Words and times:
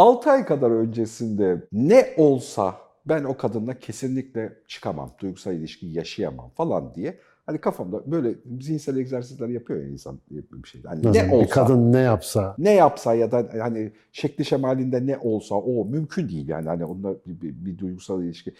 6 0.00 0.30
ay 0.30 0.44
kadar 0.44 0.70
öncesinde 0.70 1.62
ne 1.72 2.14
olsa 2.16 2.74
ben 3.06 3.24
o 3.24 3.36
kadınla 3.36 3.78
kesinlikle 3.78 4.52
çıkamam, 4.68 5.10
duygusal 5.20 5.54
ilişki 5.54 5.86
yaşayamam 5.86 6.50
falan 6.56 6.94
diye 6.94 7.18
hani 7.46 7.58
kafamda 7.58 8.10
böyle 8.10 8.34
zihinsel 8.60 8.96
egzersizler 8.96 9.48
yapıyor 9.48 9.80
ya 9.82 9.88
insan 9.88 10.18
bir 10.30 10.68
şey. 10.68 10.82
Hani 10.82 11.02
Nasıl? 11.02 11.20
ne 11.20 11.34
olsa, 11.34 11.44
Bir 11.44 11.50
kadın 11.50 11.92
ne 11.92 11.98
yapsa. 11.98 12.54
ne 12.58 12.72
yapsa 12.72 13.14
ya 13.14 13.32
da 13.32 13.48
hani 13.60 13.92
şekli 14.12 14.44
şemalinde 14.44 15.06
ne 15.06 15.18
olsa 15.18 15.54
o 15.54 15.84
mümkün 15.84 16.28
değil 16.28 16.48
yani 16.48 16.68
hani 16.68 16.84
onunla 16.84 17.14
bir, 17.26 17.40
bir, 17.40 17.64
bir 17.64 17.78
duygusal 17.78 18.22
ilişki 18.22 18.54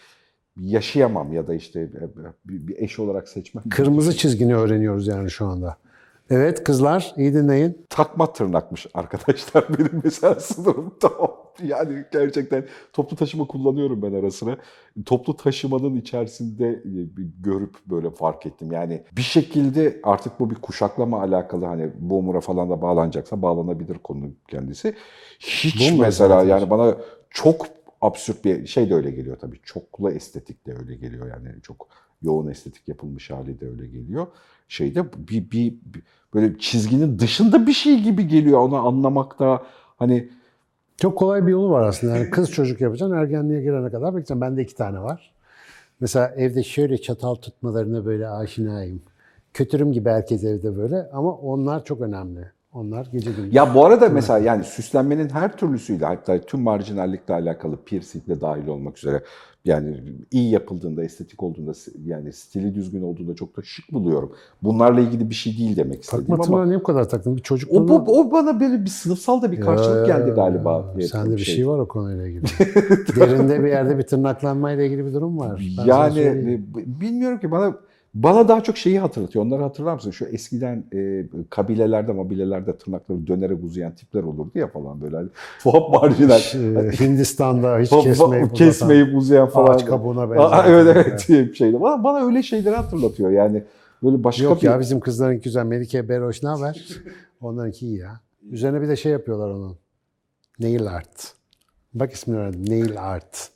yaşayamam 0.59 1.33
ya 1.33 1.47
da 1.47 1.53
işte 1.53 1.89
bir, 2.45 2.67
bir 2.67 2.75
eş 2.77 2.99
olarak 2.99 3.29
seçmem. 3.29 3.63
Kırmızı 3.69 4.17
çizgini 4.17 4.55
öğreniyoruz 4.55 5.07
yani 5.07 5.31
şu 5.31 5.45
anda. 5.45 5.77
Evet 6.29 6.63
kızlar 6.63 7.13
iyi 7.17 7.33
dinleyin. 7.33 7.85
takma 7.89 8.33
tırnakmış 8.33 8.87
arkadaşlar 8.93 9.65
benim 9.79 10.01
mesela 10.03 10.35
sınırımda. 10.35 11.11
Yani 11.63 12.05
gerçekten 12.11 12.65
toplu 12.93 13.15
taşıma 13.17 13.47
kullanıyorum 13.47 14.01
ben 14.01 14.13
ara 14.13 14.31
sıra. 14.31 14.57
Toplu 15.05 15.37
taşımanın 15.37 15.95
içerisinde 15.95 16.67
e, 16.69 16.99
görüp 17.39 17.75
böyle 17.85 18.09
fark 18.09 18.45
ettim. 18.45 18.71
Yani 18.71 19.03
bir 19.17 19.21
şekilde 19.21 19.99
artık 20.03 20.39
bu 20.39 20.49
bir 20.49 20.55
kuşaklama 20.55 21.21
alakalı 21.21 21.65
hani 21.65 21.89
boomer'a 21.99 22.41
falan 22.41 22.69
da 22.69 22.81
bağlanacaksa 22.81 23.41
bağlanabilir 23.41 23.97
konu 23.97 24.25
kendisi. 24.47 24.95
Hiç 25.39 25.91
Boomer 25.91 26.05
mesela 26.07 26.29
zaten. 26.29 26.47
yani 26.49 26.69
bana 26.69 26.97
çok 27.29 27.65
absürt 28.01 28.45
bir 28.45 28.67
şey 28.67 28.89
de 28.89 28.95
öyle 28.95 29.11
geliyor 29.11 29.37
tabii. 29.39 29.59
Çoklu 29.63 30.11
estetik 30.11 30.67
de 30.67 30.73
öyle 30.79 30.95
geliyor 30.95 31.27
yani 31.27 31.61
çok 31.61 31.87
yoğun 32.23 32.47
estetik 32.47 32.87
yapılmış 32.87 33.29
hali 33.31 33.59
de 33.59 33.69
öyle 33.69 33.87
geliyor. 33.87 34.27
Şeyde 34.67 35.13
bir, 35.13 35.51
bir, 35.51 35.73
bir 35.85 36.01
böyle 36.33 36.57
çizginin 36.59 37.19
dışında 37.19 37.67
bir 37.67 37.73
şey 37.73 37.99
gibi 38.03 38.27
geliyor 38.27 38.59
onu 38.59 38.87
anlamakta 38.87 39.63
hani 39.97 40.29
Çok 40.97 41.17
kolay 41.17 41.47
bir 41.47 41.51
yolu 41.51 41.69
var 41.69 41.87
aslında. 41.87 42.17
Yani 42.17 42.29
kız 42.29 42.51
çocuk 42.51 42.81
yapacaksın, 42.81 43.15
ergenliğe 43.15 43.61
girene 43.61 43.89
kadar 43.91 44.07
bekleyeceksin. 44.07 44.41
Bende 44.41 44.61
iki 44.61 44.75
tane 44.75 44.99
var. 44.99 45.31
Mesela 45.99 46.27
evde 46.37 46.63
şöyle 46.63 46.97
çatal 47.01 47.35
tutmalarına 47.35 48.05
böyle 48.05 48.29
aşinayım. 48.29 49.01
Kötürüm 49.53 49.91
gibi 49.91 50.09
herkes 50.09 50.43
evde 50.43 50.77
böyle 50.77 51.09
ama 51.13 51.31
onlar 51.33 51.85
çok 51.85 52.01
önemli. 52.01 52.51
Onlar 52.73 53.05
gece 53.11 53.31
gündüz. 53.31 53.55
ya 53.55 53.75
bu 53.75 53.85
arada 53.85 54.09
mesela 54.09 54.39
yani 54.39 54.63
süslenmenin 54.63 55.29
her 55.29 55.57
türlüsüyle 55.57 56.05
hatta 56.05 56.41
tüm 56.41 56.61
marjinallikle 56.61 57.33
alakalı 57.33 57.77
piercing 57.85 58.23
dahil 58.41 58.67
olmak 58.67 58.97
üzere 58.97 59.23
yani 59.65 60.03
iyi 60.31 60.51
yapıldığında, 60.51 61.03
estetik 61.03 61.43
olduğunda 61.43 61.71
yani 62.05 62.33
stili 62.33 62.75
düzgün 62.75 63.01
olduğunda 63.01 63.35
çok 63.35 63.57
da 63.57 63.61
şık 63.63 63.91
buluyorum. 63.91 64.31
Bunlarla 64.63 65.01
ilgili 65.01 65.29
bir 65.29 65.35
şey 65.35 65.57
değil 65.57 65.75
demek 65.75 66.03
istedim 66.03 66.25
Takma 66.27 66.57
ama 66.57 66.65
niye 66.65 66.79
bu 66.79 66.83
kadar 66.83 67.09
taktın? 67.09 67.35
Bir 67.35 67.41
o, 67.41 67.43
çocukluğuna... 67.43 67.87
bu, 67.87 68.19
o 68.19 68.31
bana 68.31 68.59
böyle 68.59 68.81
bir 68.81 68.89
sınıfsal 68.89 69.41
da 69.41 69.51
bir 69.51 69.61
karşılık 69.61 70.05
geldi 70.05 70.31
galiba. 70.31 70.93
Ya, 70.97 71.07
Sende 71.07 71.35
bir 71.35 71.41
şey 71.41 71.67
var 71.67 71.79
o 71.79 71.87
konuyla 71.87 72.27
ilgili. 72.27 72.43
Derinde 73.15 73.63
bir 73.63 73.69
yerde 73.69 73.97
bir 73.97 74.03
tırnaklanmayla 74.03 74.83
ilgili 74.83 75.05
bir 75.05 75.13
durum 75.13 75.39
var. 75.39 75.75
Ben 75.77 75.85
yani 75.85 76.19
e, 76.19 76.61
bilmiyorum 77.01 77.39
ki 77.39 77.51
bana 77.51 77.75
bana 78.13 78.47
daha 78.47 78.63
çok 78.63 78.77
şeyi 78.77 78.99
hatırlatıyor. 78.99 79.45
Onları 79.45 79.61
hatırlar 79.61 79.93
mısın? 79.93 80.11
Şu 80.11 80.25
eskiden 80.25 80.83
e, 80.93 81.25
kabilelerde, 81.49 82.11
mobilelerde 82.11 82.77
tırnakları 82.77 83.27
dönerek 83.27 83.63
uzayan 83.63 83.95
tipler 83.95 84.23
olurdu 84.23 84.51
ya 84.55 84.67
falan 84.67 85.01
böyle. 85.01 85.15
Hani, 85.15 85.29
tuhaf 85.63 85.89
marjinal. 85.89 86.39
E, 86.39 86.91
Hindistan'da 86.91 87.79
hiç 87.79 87.89
kesmeyip, 87.89 88.55
kesmeyip 88.55 89.15
uzayan 89.15 89.47
falan. 89.49 89.73
ağaç 89.73 89.85
kabuğuna 89.85 90.31
benzer. 90.31 90.65
evet 90.67 90.87
evet 90.95 91.25
bir 91.29 91.53
şeydi. 91.53 91.81
Bana, 91.81 92.03
bana 92.03 92.25
öyle 92.25 92.43
şeyleri 92.43 92.75
hatırlatıyor 92.75 93.31
yani. 93.31 93.63
Böyle 94.03 94.23
başka 94.23 94.43
Yok 94.43 94.61
bir... 94.61 94.67
ya 94.67 94.79
bizim 94.79 94.99
kızların 94.99 95.41
güzel. 95.41 95.65
Melike 95.65 96.09
Beroş 96.09 96.43
ne 96.43 96.49
haber? 96.49 96.87
Onlarınki 97.41 97.85
iyi 97.85 97.97
ya. 97.97 98.19
Üzerine 98.51 98.81
bir 98.81 98.87
de 98.87 98.95
şey 98.95 99.11
yapıyorlar 99.11 99.49
onun. 99.49 99.77
Nail 100.59 100.87
art. 100.87 101.33
Bak 101.93 102.13
ismini 102.13 102.37
öğrendim. 102.39 102.69
Nail 102.69 103.01
art. 103.01 103.49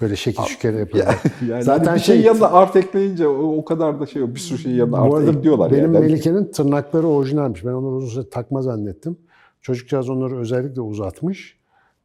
Böyle 0.00 0.16
şekil 0.16 0.42
şükür 0.42 0.74
yapıyorlar. 0.74 1.16
yani 1.48 1.62
Zaten 1.62 1.84
hani 1.86 1.96
bir 1.96 2.00
şey 2.02 2.16
şey- 2.16 2.24
yanına 2.24 2.46
art 2.50 2.76
ekleyince 2.76 3.28
o, 3.28 3.56
o 3.56 3.64
kadar 3.64 4.00
da 4.00 4.06
şey 4.06 4.22
yok. 4.22 4.34
Bir 4.34 4.40
sürü 4.40 4.58
şey 4.58 4.72
yanına 4.72 4.98
art 4.98 5.28
ekliyorlar. 5.36 5.72
benim 5.72 5.94
yani. 5.94 6.06
Melike'nin 6.06 6.44
tırnakları 6.44 7.06
orijinalmiş. 7.06 7.64
Ben 7.64 7.70
onları 7.72 7.94
uzun 7.94 8.08
süre 8.08 8.30
takma 8.30 8.62
zannettim. 8.62 9.16
Çocukcağız 9.60 10.10
onları 10.10 10.38
özellikle 10.38 10.80
uzatmış. 10.80 11.58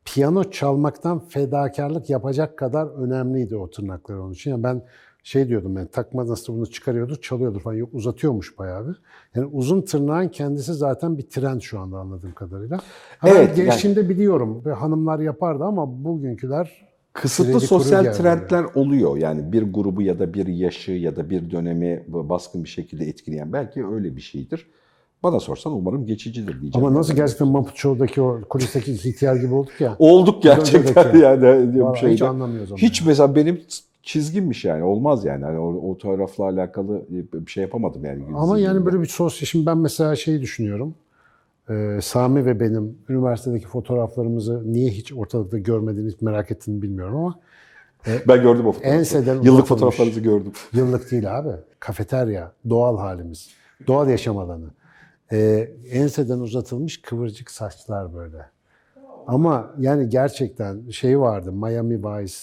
Piyano 0.06 0.44
çalmaktan 0.44 1.20
fedakarlık 1.20 2.10
yapacak 2.10 2.58
kadar 2.58 2.88
önemliydi 2.88 3.56
o 3.56 3.70
tırnaklar 3.70 4.16
onun 4.16 4.34
için. 4.34 4.52
Yani 4.52 4.64
ben 4.64 4.82
şey 5.24 5.48
diyordum 5.48 5.76
ben 5.76 5.88
takma 5.88 6.28
nasıl 6.28 6.54
bunu 6.54 6.66
çıkarıyordu, 6.70 7.22
çalıyordu 7.22 7.60
falan. 7.60 7.76
Yok 7.76 7.90
uzatıyormuş 7.94 8.60
bayağı 8.60 8.88
bir. 8.88 9.02
Yani 9.36 9.50
uzun 9.54 9.82
tırnağın 9.82 10.28
kendisi 10.28 10.74
zaten 10.74 11.18
bir 11.18 11.30
trend 11.30 11.62
şu 11.62 11.80
anda 11.80 11.98
anladığım 11.98 12.34
kadarıyla. 12.34 12.78
Ha, 13.18 13.30
Evet, 13.30 13.56
gençliğimde 13.56 14.10
biliyorum. 14.10 14.62
Ve 14.66 14.74
hanımlar 14.74 15.20
yapardı 15.20 15.64
ama 15.64 16.04
bugünküler 16.04 16.93
Kısıtlı 17.14 17.60
sosyal 17.60 18.14
trendler 18.14 18.66
oluyor. 18.76 19.18
Yani 19.18 19.52
bir 19.52 19.62
grubu 19.62 20.02
ya 20.02 20.20
da 20.20 20.34
bir 20.34 20.48
yaşı 20.48 20.92
ya 20.92 21.16
da 21.16 21.30
bir 21.30 21.52
dönemi 21.52 22.04
baskın 22.08 22.64
bir 22.64 22.70
şekilde 22.70 23.06
etkileyen 23.06 23.54
belki 23.54 23.86
öyle 23.86 24.16
bir 24.16 24.22
şeydir. 24.22 24.68
Bana 25.24 25.40
sorsan 25.40 25.74
umarım 25.74 26.06
geçicidir 26.06 26.62
diyeceğim. 26.62 26.88
ama 26.88 27.00
nasıl 27.00 27.16
gerçekten 27.16 27.48
Muppet 27.48 27.76
Show'daki 27.76 28.22
o 28.22 28.42
kulisteki 28.50 28.92
ihtiyar 29.10 29.36
gibi 29.36 29.54
olduk 29.54 29.82
ya. 29.82 29.96
Olduk 30.00 30.44
gerçekten 30.44 31.18
yani. 31.18 31.82
Vallahi 31.82 32.00
şeyde. 32.00 32.14
hiç 32.14 32.22
anlamıyoruz 32.22 32.72
onu. 32.72 32.78
Hiç 32.78 33.02
yani. 33.02 33.08
mesela 33.08 33.36
benim 33.36 33.62
çizgimmiş 34.04 34.66
yani 34.66 34.84
olmaz 34.84 35.26
yani. 35.26 35.46
Hani 35.46 35.60
o, 35.60 35.92
o 35.92 35.98
tarafla 35.98 36.44
alakalı 36.44 37.02
bir 37.34 37.52
şey 37.52 37.62
yapamadım 37.62 38.06
yani. 38.06 38.24
Ama 38.36 38.60
yani 38.60 38.86
böyle 38.86 39.02
bir 39.02 39.06
sosyal... 39.06 39.48
Şimdi 39.48 39.66
ben 39.66 39.78
mesela 39.78 40.16
şeyi 40.16 40.42
düşünüyorum. 40.42 40.96
Ee, 41.70 42.00
Sami 42.02 42.46
ve 42.46 42.60
benim 42.60 42.98
üniversitedeki 43.10 43.68
fotoğraflarımızı 43.68 44.74
niye 44.74 44.90
hiç 44.90 45.14
ortalıkta 45.14 45.58
görmediğini 45.58 46.12
hiç 46.12 46.22
merak 46.22 46.52
ettiğini 46.52 46.82
bilmiyorum 46.82 47.16
ama 47.16 47.40
ben 48.28 48.42
gördüm 48.42 48.68
o 48.68 48.72
fotoğrafları. 48.72 49.00
enseden 49.00 49.42
Yıllık 49.42 49.66
fotoğraflarınızı 49.68 50.20
gördüm. 50.20 50.52
Yıllık 50.74 51.12
değil 51.12 51.40
abi. 51.40 51.52
Kafeterya, 51.80 52.52
doğal 52.70 52.98
halimiz. 52.98 53.50
Doğal 53.88 54.10
yaşam 54.10 54.38
alanı. 54.38 54.66
Ee, 55.32 55.72
enseden 55.92 56.40
uzatılmış 56.40 57.02
kıvırcık 57.02 57.52
saçlar 57.52 58.16
böyle. 58.16 58.46
Ama 59.28 59.74
yani 59.80 60.10
gerçekten 60.10 60.90
şey 60.90 61.20
vardı. 61.20 61.52
Miami 61.52 62.04
Vice, 62.04 62.36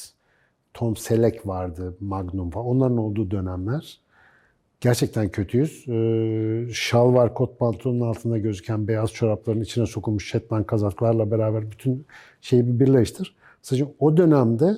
Tom 0.75 0.97
Selleck 0.97 1.47
vardı, 1.47 1.97
Magnum 2.01 2.51
falan. 2.51 2.67
Onların 2.67 2.97
olduğu 2.97 3.31
dönemler. 3.31 4.01
Gerçekten 4.81 5.29
kötüyüz. 5.29 5.89
Ee, 5.89 6.73
şalvar 6.73 7.35
kot 7.35 7.59
pantolonun 7.59 8.01
altında 8.01 8.39
gözüken 8.39 8.89
beyaz 8.89 9.13
çorapların 9.13 9.61
içine 9.61 9.87
sokulmuş 9.87 10.31
Shetland 10.31 10.65
kazaklarla 10.65 11.31
beraber 11.31 11.71
bütün 11.71 12.07
şeyi 12.41 12.67
bir 12.67 12.81
birleştir. 12.81 13.37
Sadece 13.63 13.87
o 13.99 14.17
dönemde 14.17 14.77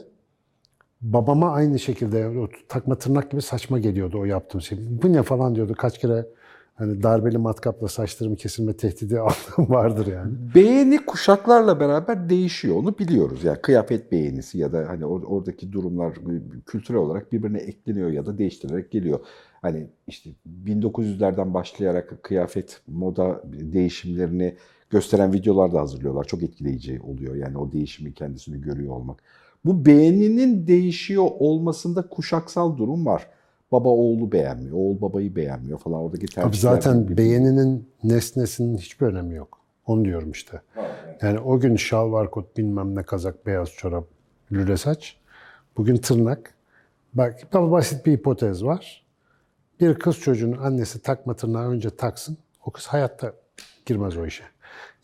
babama 1.00 1.52
aynı 1.52 1.78
şekilde 1.78 2.38
o 2.38 2.48
takma 2.68 2.94
tırnak 2.94 3.30
gibi 3.30 3.42
saçma 3.42 3.78
geliyordu 3.78 4.18
o 4.18 4.24
yaptığım 4.24 4.60
şey. 4.60 4.78
Bu 5.02 5.12
ne 5.12 5.22
falan 5.22 5.54
diyordu. 5.54 5.74
Kaç 5.78 5.98
kere 5.98 6.26
hani 6.74 7.02
darbeli 7.02 7.38
matkapla 7.38 7.88
saçlarımı 7.88 8.36
kesilme 8.36 8.72
tehdidi 8.72 9.20
aldığım 9.20 9.70
vardır 9.70 10.06
yani. 10.06 10.32
Beğeni 10.54 11.06
kuşaklarla 11.06 11.80
beraber 11.80 12.30
değişiyor. 12.30 12.76
Onu 12.76 12.98
biliyoruz. 12.98 13.44
Yani 13.44 13.58
kıyafet 13.60 14.12
beğenisi 14.12 14.58
ya 14.58 14.72
da 14.72 14.84
hani 14.88 15.02
or- 15.02 15.24
oradaki 15.24 15.72
durumlar 15.72 16.14
kültürel 16.66 17.00
olarak 17.00 17.32
birbirine 17.32 17.58
ekleniyor 17.58 18.10
ya 18.10 18.26
da 18.26 18.38
değiştirilerek 18.38 18.90
geliyor. 18.90 19.20
Hani 19.62 19.86
işte 20.06 20.30
1900'lerden 20.64 21.54
başlayarak 21.54 22.22
kıyafet 22.22 22.80
moda 22.86 23.42
değişimlerini 23.44 24.56
gösteren 24.90 25.32
videolar 25.32 25.72
da 25.72 25.80
hazırlıyorlar. 25.80 26.24
Çok 26.24 26.42
etkileyici 26.42 27.00
oluyor. 27.00 27.34
Yani 27.34 27.58
o 27.58 27.72
değişimi 27.72 28.14
kendisini 28.14 28.60
görüyor 28.60 28.92
olmak. 28.94 29.22
Bu 29.64 29.86
beğeninin 29.86 30.66
değişiyor 30.66 31.28
olmasında 31.38 32.08
kuşaksal 32.08 32.76
durum 32.76 33.06
var. 33.06 33.26
Baba 33.72 33.88
oğlu 33.88 34.32
beğenmiyor, 34.32 34.76
oğul 34.76 35.00
babayı 35.00 35.36
beğenmiyor 35.36 35.78
falan 35.78 36.00
oradaki 36.00 36.26
tercihler. 36.26 36.48
Abi 36.48 36.56
zaten 36.56 37.02
birbirine- 37.08 37.16
beğeninin 37.16 37.88
nesnesinin 38.04 38.76
hiçbir 38.78 39.06
önemi 39.06 39.34
yok. 39.34 39.58
Onu 39.86 40.04
diyorum 40.04 40.30
işte. 40.30 40.60
Yani 41.22 41.38
o 41.38 41.60
gün 41.60 41.76
şalvar 41.76 42.30
kot 42.30 42.56
bilmem 42.56 42.94
ne 42.96 43.02
kazak 43.02 43.46
beyaz 43.46 43.70
çorap 43.70 44.04
lüle 44.52 44.76
saç. 44.76 45.16
Bugün 45.76 45.96
tırnak. 45.96 46.54
Bak 47.14 47.52
daha 47.52 47.70
basit 47.70 48.06
bir 48.06 48.12
hipotez 48.12 48.64
var. 48.64 49.06
Bir 49.80 49.94
kız 49.94 50.16
çocuğunun 50.18 50.58
annesi 50.58 51.02
takma 51.02 51.36
tırnağı 51.36 51.68
önce 51.68 51.90
taksın. 51.90 52.36
O 52.66 52.70
kız 52.70 52.86
hayatta 52.86 53.32
girmez 53.86 54.16
o 54.16 54.26
işe. 54.26 54.44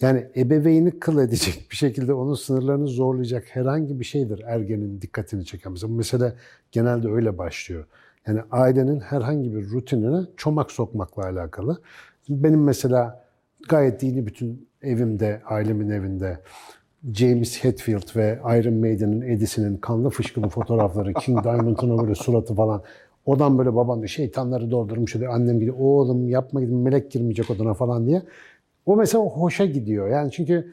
Yani 0.01 0.27
ebeveyni 0.37 0.99
kıl 1.01 1.19
edecek 1.19 1.67
bir 1.71 1.77
şekilde 1.77 2.13
onun 2.15 2.35
sınırlarını 2.35 2.87
zorlayacak 2.87 3.45
herhangi 3.49 4.01
bir 4.01 4.05
şeydir 4.05 4.43
ergenin 4.47 5.01
dikkatini 5.01 5.45
çeken. 5.45 5.73
Mesela 5.73 5.91
bu 5.93 5.97
mesele 5.97 6.33
genelde 6.73 7.09
öyle 7.09 7.39
başlıyor. 7.39 7.85
Yani 8.29 8.41
ailenin 8.51 9.01
herhangi 9.01 9.55
bir 9.55 9.71
rutinine 9.71 10.27
çomak 10.37 10.73
sokmakla 10.73 11.25
alakalı. 11.25 11.81
Benim 12.29 12.65
mesela 12.65 13.25
gayet 13.69 14.01
dini 14.01 14.27
bütün 14.27 14.69
evimde, 14.83 15.43
ailemin 15.45 15.91
evinde 15.91 16.39
James 17.13 17.65
Hetfield 17.65 18.17
ve 18.17 18.39
Iron 18.59 18.75
Maiden'in 18.75 19.21
Eddie'sinin 19.21 19.77
kanlı 19.77 20.11
fışkılı 20.11 20.49
fotoğrafları, 20.49 21.15
King 21.15 21.45
Diamond'ın 21.45 21.99
böyle 21.99 22.15
suratı 22.15 22.55
falan. 22.55 22.83
Odan 23.27 23.59
böyle 23.59 23.75
babam 23.75 23.99
diyor 23.99 24.09
şeytanları 24.09 24.71
doldurmuş 24.71 25.15
diyor. 25.15 25.35
Annem 25.35 25.61
gidiyor 25.61 25.77
oğlum 25.79 26.29
yapma 26.29 26.61
gidin 26.61 26.77
melek 26.77 27.11
girmeyecek 27.11 27.51
odana 27.51 27.75
falan 27.75 28.07
diye. 28.07 28.23
O 28.87 28.97
mesela 28.97 29.25
hoşa 29.25 29.67
gidiyor. 29.67 30.09
Yani 30.09 30.31
çünkü 30.31 30.73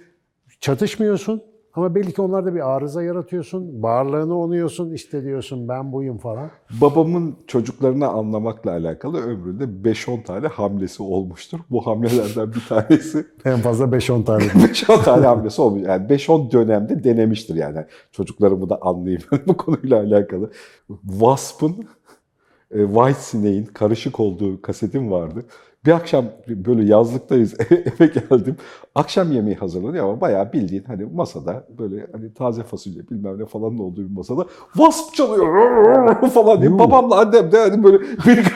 çatışmıyorsun 0.60 1.44
Ama 1.75 1.95
belli 1.95 2.13
ki 2.13 2.22
onlarda 2.22 2.56
bir 2.56 2.75
arıza 2.75 3.04
yaratıyorsun. 3.04 3.83
Varlığını 3.83 4.39
onuyorsun. 4.39 4.92
işte 4.92 5.24
diyorsun 5.24 5.68
ben 5.68 5.92
buyum 5.92 6.18
falan. 6.18 6.50
Babamın 6.81 7.36
çocuklarını 7.48 8.07
anlamakla 8.07 8.72
alakalı 8.72 9.22
ömründe 9.22 9.89
5-10 9.89 10.24
tane 10.24 10.48
hamlesi 10.48 11.04
olmuştur. 11.04 11.60
Bu 11.69 11.88
hamlelerden 11.88 12.54
bir 12.54 12.63
tanesi 12.69 13.25
En 13.45 13.57
fazla 13.60 13.86
5-10 13.86 14.24
tane. 14.24 14.44
5-10 14.44 15.04
tane 15.04 15.25
hamlesi 15.25 15.62
olmuş. 15.62 15.81
Yani 15.88 16.07
5-10 16.07 16.51
dönemde 16.51 17.04
denemiştir 17.04 17.56
yani. 17.56 17.86
Çocuklarımı 18.12 18.69
da 18.69 18.78
anlayayım 18.81 19.21
bu 19.48 19.57
konuyla 19.57 20.00
alakalı. 20.00 20.51
Wasp'ın 21.01 21.86
e, 22.71 22.86
White 22.86 23.19
Snake'in 23.19 23.66
karışık 23.66 24.19
olduğu 24.19 24.62
kasetim 24.62 25.12
vardı. 25.12 25.45
Bir 25.85 25.91
akşam 25.91 26.25
böyle 26.47 26.85
yazlıktayız 26.85 27.53
eve 27.69 28.07
geldim. 28.07 28.55
Akşam 28.95 29.31
yemeği 29.31 29.55
hazırlanıyor 29.55 30.05
ama 30.05 30.21
bayağı 30.21 30.53
bildiğin 30.53 30.83
hani 30.83 31.05
masada 31.05 31.67
böyle 31.77 32.07
hani 32.11 32.33
taze 32.33 32.63
fasulye 32.63 33.09
bilmem 33.09 33.39
ne 33.39 33.45
falan 33.45 33.79
olduğu 33.79 34.01
bir 34.09 34.15
masada 34.15 34.45
Wasp 34.73 35.13
çalıyor 35.13 36.29
falan 36.33 36.61
diye. 36.61 36.79
Babamla 36.79 37.19
annem 37.19 37.51
de 37.51 37.59
hani 37.59 37.83
böyle 37.83 37.99
bir, 38.01 38.53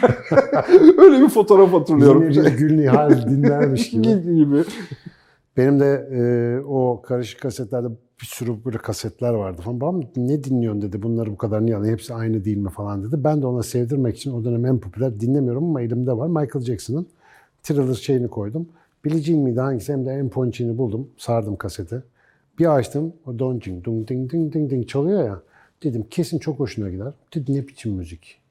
öyle 0.97 1.21
bir 1.21 1.29
fotoğraf 1.29 1.73
hatırlıyorum. 1.73 2.29
Bir 2.29 2.57
Gül 2.57 2.75
Nihal 2.75 3.27
dinlermiş 3.29 3.89
gibi. 3.89 4.35
gibi. 4.35 4.63
Benim 5.57 5.79
de 5.79 6.09
e, 6.11 6.21
o 6.65 7.01
karışık 7.01 7.41
kasetlerde 7.41 7.87
bir 8.21 8.25
sürü 8.25 8.65
böyle 8.65 8.77
kasetler 8.77 9.33
vardı 9.33 9.61
falan. 9.61 9.81
Babam 9.81 10.01
ne 10.15 10.43
dinliyorsun 10.43 10.81
dedi. 10.81 11.03
Bunları 11.03 11.31
bu 11.31 11.37
kadar 11.37 11.65
niye 11.65 11.75
alıyorsun? 11.75 11.93
Hepsi 11.93 12.13
aynı 12.13 12.45
değil 12.45 12.57
mi 12.57 12.69
falan 12.69 13.03
dedi. 13.03 13.23
Ben 13.23 13.41
de 13.41 13.47
ona 13.47 13.63
sevdirmek 13.63 14.17
için 14.17 14.33
o 14.33 14.43
dönem 14.45 14.65
en 14.65 14.79
popüler 14.79 15.19
dinlemiyorum 15.19 15.63
ama 15.63 15.81
elimde 15.81 16.17
var. 16.17 16.27
Michael 16.27 16.65
Jackson'ın 16.65 17.07
Thriller 17.63 17.93
şeyini 17.93 18.27
koydum. 18.27 18.69
Billie 19.05 19.21
Jean 19.21 19.39
miydi 19.39 19.59
hangisi? 19.59 19.93
Hem 19.93 20.05
de 20.05 20.11
en 20.11 20.29
ponçini 20.29 20.77
buldum. 20.77 21.09
Sardım 21.17 21.55
kaseti. 21.55 22.03
Bir 22.59 22.75
açtım. 22.75 23.13
O 23.25 23.39
don 23.39 23.61
ding 23.61 23.85
dung 23.85 24.07
ding 24.07 24.31
ding 24.31 24.53
ding 24.53 24.71
ding 24.71 24.87
çalıyor 24.87 25.23
ya. 25.23 25.41
Dedim 25.83 26.05
kesin 26.09 26.39
çok 26.39 26.59
hoşuna 26.59 26.89
gider. 26.89 27.13
Dedi 27.35 27.53
ne 27.53 27.67
biçim 27.67 27.93
müzik. 27.93 28.41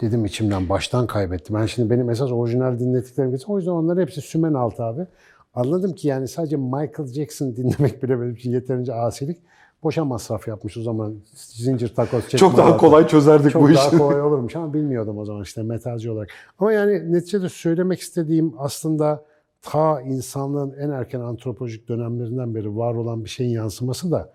Dedim 0.00 0.24
içimden 0.24 0.68
baştan 0.68 1.06
kaybettim. 1.06 1.56
Ben 1.56 1.66
şimdi 1.66 1.90
benim 1.90 2.10
esas 2.10 2.32
orijinal 2.32 2.78
dinlettiklerim 2.78 3.30
geçti. 3.30 3.46
O 3.48 3.58
yüzden 3.58 3.72
onların 3.72 4.02
hepsi 4.02 4.20
sümen 4.20 4.54
altı 4.54 4.84
abi. 4.84 5.06
Anladım 5.54 5.92
ki 5.92 6.08
yani 6.08 6.28
sadece 6.28 6.56
Michael 6.56 7.06
Jackson 7.06 7.56
dinlemek 7.56 8.02
bile 8.02 8.20
benim 8.20 8.34
için 8.34 8.52
yeterince 8.52 8.94
asilik. 8.94 9.38
Boşa 9.82 10.04
masraf 10.04 10.48
yapmış 10.48 10.76
o 10.76 10.82
zaman 10.82 11.14
zincir 11.34 11.94
takoz 11.94 12.22
çekme. 12.22 12.38
Çok 12.38 12.56
daha 12.56 12.66
zaten. 12.66 12.78
kolay 12.78 13.06
çözerdik 13.08 13.52
Çok 13.52 13.62
bu 13.62 13.74
daha 13.74 13.88
işi. 13.88 13.98
kolay 13.98 14.20
olurmuş 14.22 14.56
ama 14.56 14.74
bilmiyordum 14.74 15.18
o 15.18 15.24
zaman 15.24 15.42
işte 15.42 15.62
metalci 15.62 16.10
olarak. 16.10 16.28
Ama 16.58 16.72
yani 16.72 17.12
neticede 17.12 17.48
söylemek 17.48 18.00
istediğim 18.00 18.54
aslında 18.58 19.24
ta 19.62 20.00
insanlığın 20.00 20.72
en 20.78 20.90
erken 20.90 21.20
antropolojik 21.20 21.88
dönemlerinden 21.88 22.54
beri 22.54 22.76
var 22.76 22.94
olan 22.94 23.24
bir 23.24 23.30
şeyin 23.30 23.50
yansıması 23.50 24.10
da 24.10 24.32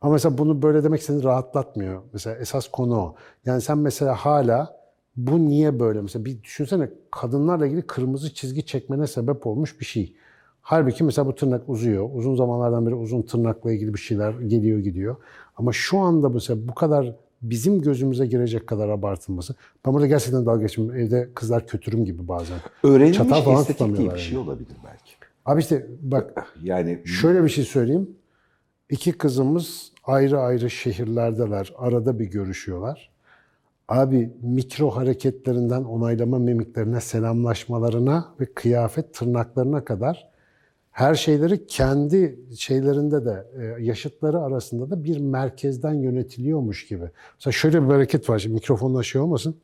ama 0.00 0.12
mesela 0.12 0.38
bunu 0.38 0.62
böyle 0.62 0.84
demek 0.84 1.02
seni 1.02 1.22
rahatlatmıyor. 1.24 2.02
Mesela 2.12 2.36
esas 2.36 2.68
konu 2.68 2.96
o. 2.96 3.14
Yani 3.46 3.60
sen 3.60 3.78
mesela 3.78 4.14
hala 4.14 4.78
bu 5.16 5.38
niye 5.38 5.80
böyle? 5.80 6.00
Mesela 6.00 6.24
bir 6.24 6.42
düşünsene 6.42 6.90
kadınlarla 7.10 7.66
ilgili 7.66 7.82
kırmızı 7.82 8.34
çizgi 8.34 8.66
çekmene 8.66 9.06
sebep 9.06 9.46
olmuş 9.46 9.80
bir 9.80 9.84
şey. 9.84 10.14
Halbuki 10.68 11.04
mesela 11.04 11.26
bu 11.26 11.34
tırnak 11.34 11.68
uzuyor. 11.68 12.10
Uzun 12.14 12.34
zamanlardan 12.34 12.86
beri 12.86 12.94
uzun 12.94 13.22
tırnakla 13.22 13.72
ilgili 13.72 13.94
bir 13.94 13.98
şeyler 13.98 14.32
geliyor 14.32 14.78
gidiyor. 14.78 15.16
Ama 15.56 15.72
şu 15.72 15.98
anda 15.98 16.28
mesela 16.28 16.68
bu 16.68 16.74
kadar 16.74 17.16
bizim 17.42 17.82
gözümüze 17.82 18.26
girecek 18.26 18.66
kadar 18.66 18.88
abartılması. 18.88 19.54
Ben 19.86 19.94
burada 19.94 20.06
gerçekten 20.06 20.46
dalga 20.46 20.62
geçmiyorum. 20.62 21.00
Evde 21.00 21.28
kızlar 21.34 21.66
kötürüm 21.66 22.04
gibi 22.04 22.28
bazen. 22.28 22.58
Öğrenilmiş 22.82 23.18
Çatal 23.18 23.42
falan 23.42 23.60
estetik 23.60 23.96
diye 23.96 24.14
bir 24.14 24.18
şey 24.18 24.34
yani. 24.34 24.44
olabilir 24.44 24.76
belki. 24.84 25.12
Abi 25.46 25.60
işte 25.60 25.86
bak 26.02 26.54
Yani 26.62 27.02
Şöyle 27.04 27.44
bir 27.44 27.48
şey 27.48 27.64
söyleyeyim. 27.64 28.10
İki 28.90 29.12
kızımız 29.12 29.92
ayrı 30.04 30.40
ayrı 30.40 30.70
şehirlerdeler. 30.70 31.72
Arada 31.78 32.18
bir 32.18 32.26
görüşüyorlar. 32.26 33.10
Abi 33.88 34.32
mikro 34.42 34.90
hareketlerinden 34.90 35.84
onaylama 35.84 36.38
mimiklerine, 36.38 37.00
selamlaşmalarına 37.00 38.34
ve 38.40 38.46
kıyafet 38.54 39.14
tırnaklarına 39.14 39.84
kadar 39.84 40.27
her 40.98 41.14
şeyleri 41.14 41.66
kendi 41.66 42.40
şeylerinde 42.58 43.24
de 43.24 43.46
e, 43.58 43.82
yaşıtları 43.84 44.40
arasında 44.40 44.90
da 44.90 45.04
bir 45.04 45.18
merkezden 45.18 45.94
yönetiliyormuş 45.94 46.86
gibi. 46.86 47.10
Mesela 47.34 47.52
şöyle 47.52 47.82
bir 47.82 47.86
hareket 47.88 48.30
var. 48.30 48.38
Şimdi 48.38 48.54
mikrofonla 48.54 49.02
şey 49.02 49.20
olmasın. 49.20 49.56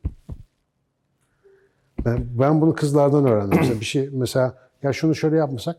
Ben, 2.05 2.25
ben 2.39 2.61
bunu 2.61 2.75
kızlardan 2.75 3.25
öğrendim. 3.25 3.57
Mesela 3.59 3.79
bir 3.79 3.85
şey 3.85 4.09
mesela 4.11 4.57
ya 4.83 4.93
şunu 4.93 5.15
şöyle 5.15 5.35
yapmasak 5.35 5.77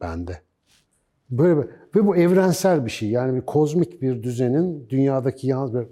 bende. 0.00 0.40
Böyle 1.30 1.60
bir- 1.62 1.68
ve 1.96 2.06
bu 2.06 2.16
evrensel 2.16 2.84
bir 2.84 2.90
şey. 2.90 3.08
Yani 3.10 3.36
bir 3.36 3.46
kozmik 3.46 4.02
bir 4.02 4.22
düzenin 4.22 4.86
dünyadaki 4.90 5.46
yalnız 5.46 5.74
bir 5.74 5.86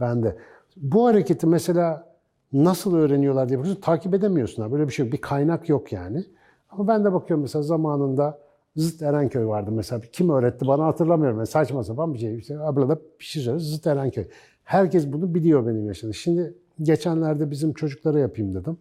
bende. 0.00 0.36
Bu 0.76 1.06
hareketi 1.06 1.46
mesela 1.46 2.08
nasıl 2.52 2.94
öğreniyorlar 2.96 3.48
diye 3.48 3.58
bakıyorsun. 3.58 3.82
Takip 3.82 4.14
edemiyorsun. 4.14 4.72
Böyle 4.72 4.88
bir 4.88 4.92
şey 4.92 5.04
yok. 5.06 5.12
Bir 5.12 5.20
kaynak 5.20 5.68
yok 5.68 5.92
yani. 5.92 6.24
Ama 6.72 6.88
ben 6.88 7.04
de 7.04 7.12
bakıyorum 7.12 7.42
mesela 7.42 7.62
zamanında 7.62 8.38
Zıt 8.76 9.02
Erenköy 9.02 9.46
vardı 9.46 9.70
mesela. 9.72 10.00
Kim 10.12 10.30
öğretti 10.30 10.66
bana 10.66 10.84
hatırlamıyorum. 10.86 11.38
Yani 11.38 11.46
saçma 11.46 11.84
sapan 11.84 12.14
bir 12.14 12.18
şey. 12.18 12.36
İşte 12.38 12.58
abla 12.60 12.88
da 12.88 12.98
bir 13.20 13.24
şey 13.24 13.42
söyledi. 13.42 13.62
Zıt 13.62 13.86
Erenköy. 13.86 14.24
Herkes 14.64 15.12
bunu 15.12 15.34
biliyor 15.34 15.66
benim 15.66 15.86
yaşadığım. 15.86 16.14
Şimdi 16.14 16.54
geçenlerde 16.82 17.50
bizim 17.50 17.72
çocuklara 17.72 18.18
yapayım 18.18 18.54
dedim. 18.54 18.76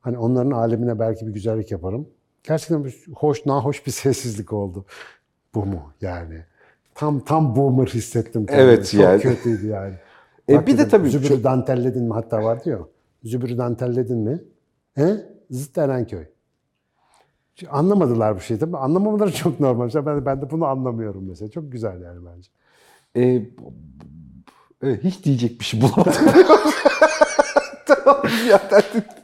Hani 0.00 0.18
onların 0.18 0.50
alemine 0.50 0.98
belki 0.98 1.26
bir 1.26 1.32
güzellik 1.32 1.70
yaparım. 1.70 2.08
Gerçekten 2.42 2.84
bir 2.84 3.04
hoş, 3.16 3.46
nahoş 3.46 3.86
bir 3.86 3.90
sessizlik 3.92 4.52
oldu. 4.52 4.84
Bu 5.54 5.66
mu 5.66 5.82
yani? 6.00 6.44
Tam 6.94 7.20
tam 7.20 7.56
boomer 7.56 7.86
hissettim. 7.86 8.46
kendimi. 8.46 8.68
Evet 8.68 8.90
Çok 8.90 9.00
yani. 9.00 9.20
kötüydü 9.20 9.66
yani. 9.66 9.94
E, 10.48 10.54
Bak 10.56 10.66
bir 10.66 10.72
de 10.72 10.78
dedim, 10.78 10.88
tabii 10.90 11.10
Zübürü 11.10 11.28
çok- 11.28 11.44
dantelledin 11.44 12.02
mi 12.04 12.12
hatta 12.12 12.42
vardı 12.44 12.68
ya. 12.70 12.78
Zübürü 13.24 13.58
dantelledin 13.58 14.18
mi? 14.18 14.40
He? 14.94 15.16
Zıt 15.50 15.78
Erenköy. 15.78 16.24
Anlamadılar 17.70 18.36
bu 18.36 18.40
şeyi 18.40 18.60
tabii. 18.60 18.76
Anlamamaları 18.76 19.32
çok 19.34 19.60
normal. 19.60 19.90
Ben, 20.06 20.26
ben 20.26 20.42
de 20.42 20.50
bunu 20.50 20.66
anlamıyorum 20.66 21.28
mesela. 21.28 21.50
Çok 21.50 21.72
güzel 21.72 22.02
yani 22.02 22.18
bence. 22.26 22.50
e, 23.16 23.42
evet, 24.82 25.04
hiç 25.04 25.24
diyecek 25.24 25.60
bir 25.60 25.64
şey 25.64 25.82
bulamadım. 25.82 26.12
tamam 27.86 28.22
ya. 28.50 28.60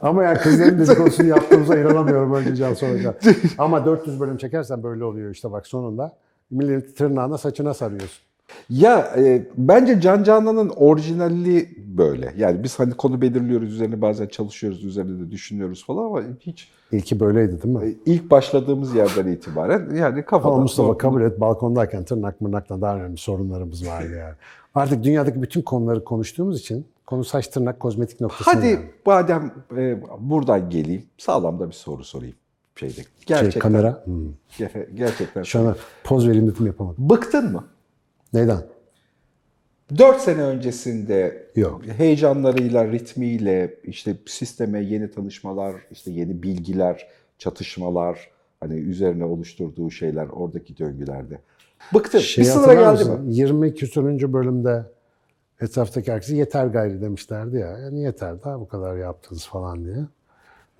Ama 0.01 0.23
ya 0.23 0.33
kızların 0.33 0.79
dedikodusunu 0.87 1.27
yaptığımıza 1.27 1.77
inanamıyorum 1.77 2.33
önce 2.33 2.55
Can 2.55 2.73
Sonuç'a. 2.73 3.15
Ama 3.57 3.85
400 3.85 4.19
bölüm 4.19 4.37
çekersen 4.37 4.83
böyle 4.83 5.03
oluyor 5.03 5.31
işte 5.31 5.51
bak 5.51 5.67
sonunda. 5.67 6.17
Milletin 6.51 6.93
tırnağına 6.93 7.37
saçına 7.37 7.73
sarıyorsun. 7.73 8.23
Ya 8.69 9.13
e, 9.17 9.47
bence 9.57 10.01
Can 10.01 10.23
Canan'ın 10.23 10.69
orijinalliği 10.69 11.69
böyle. 11.97 12.33
Yani 12.37 12.63
biz 12.63 12.79
hani 12.79 12.93
konu 12.93 13.21
belirliyoruz 13.21 13.73
üzerine 13.73 14.01
bazen 14.01 14.27
çalışıyoruz 14.27 14.83
üzerine 14.85 15.19
de 15.27 15.31
düşünüyoruz 15.31 15.85
falan 15.85 16.05
ama 16.05 16.21
hiç 16.39 16.69
İlki 16.91 17.19
böyleydi 17.19 17.63
değil 17.63 17.75
mi? 17.75 17.85
e, 17.85 17.95
ilk 18.05 18.31
başladığımız 18.31 18.95
yerden 18.95 19.27
itibaren 19.27 19.95
yani 19.95 20.25
kafada 20.25 20.53
Ama 20.53 20.61
Mustafa 20.61 20.97
kabul 20.97 21.21
et 21.21 21.39
balkondayken 21.39 22.03
tırnak 22.03 22.41
mırnakla 22.41 22.81
daha 22.81 22.95
önemli 22.95 23.17
sorunlarımız 23.17 23.87
vardı 23.87 24.15
yani. 24.17 24.33
Artık 24.75 25.03
dünyadaki 25.03 25.41
bütün 25.41 25.61
konuları 25.61 26.03
konuştuğumuz 26.03 26.59
için 26.59 26.85
konu 27.07 27.23
saç 27.23 27.47
tırnak 27.47 27.79
kozmetik 27.79 28.21
noktasına 28.21 28.53
Hadi 28.55 28.67
geldi. 28.67 28.91
madem 29.05 29.51
e, 29.77 29.97
buradan 30.19 30.69
geleyim 30.69 31.03
sağlam 31.17 31.59
da 31.59 31.67
bir 31.67 31.73
soru 31.73 32.03
sorayım 32.03 32.35
şeyde. 32.75 33.01
Gerçekten. 33.25 33.51
Şey, 33.51 33.59
kamera. 33.61 34.01
Hmm. 34.05 34.25
Ge- 34.59 34.95
Gerçekten. 34.95 35.43
Şu 35.43 35.59
an 35.59 35.75
poz 36.03 36.27
vereyim 36.27 36.47
dedim 36.47 36.65
yapamadım. 36.65 37.09
Bıktın 37.09 37.51
mı? 37.51 37.63
Neyden? 38.33 38.61
4 39.97 40.21
sene 40.21 40.41
öncesinde 40.41 41.47
Yok. 41.55 41.81
heyecanlarıyla, 41.97 42.91
ritmiyle, 42.91 43.75
işte 43.83 44.15
sisteme 44.25 44.83
yeni 44.83 45.11
tanışmalar, 45.11 45.75
işte 45.91 46.11
yeni 46.11 46.43
bilgiler, 46.43 47.07
çatışmalar, 47.37 48.29
hani 48.59 48.73
üzerine 48.75 49.25
oluşturduğu 49.25 49.91
şeyler 49.91 50.27
oradaki 50.27 50.77
döngülerde. 50.77 51.39
Bıktın. 51.93 52.19
Şey 52.19 52.43
bir 52.43 52.49
sınıra 52.49 52.67
hatırlar 52.67 52.93
geldi 52.93 53.09
mısın? 53.09 53.25
mi? 53.25 53.35
20 53.35 53.75
küsürüncü 53.75 54.33
bölümde 54.33 54.85
etraftaki 55.61 56.11
herkese 56.11 56.35
yeter 56.35 56.65
gayri 56.65 57.01
demişlerdi 57.01 57.57
ya. 57.57 57.77
Yani 57.77 58.01
yeter 58.01 58.43
daha 58.43 58.59
bu 58.59 58.67
kadar 58.67 58.97
yaptınız 58.97 59.45
falan 59.45 59.85
diye. 59.85 59.97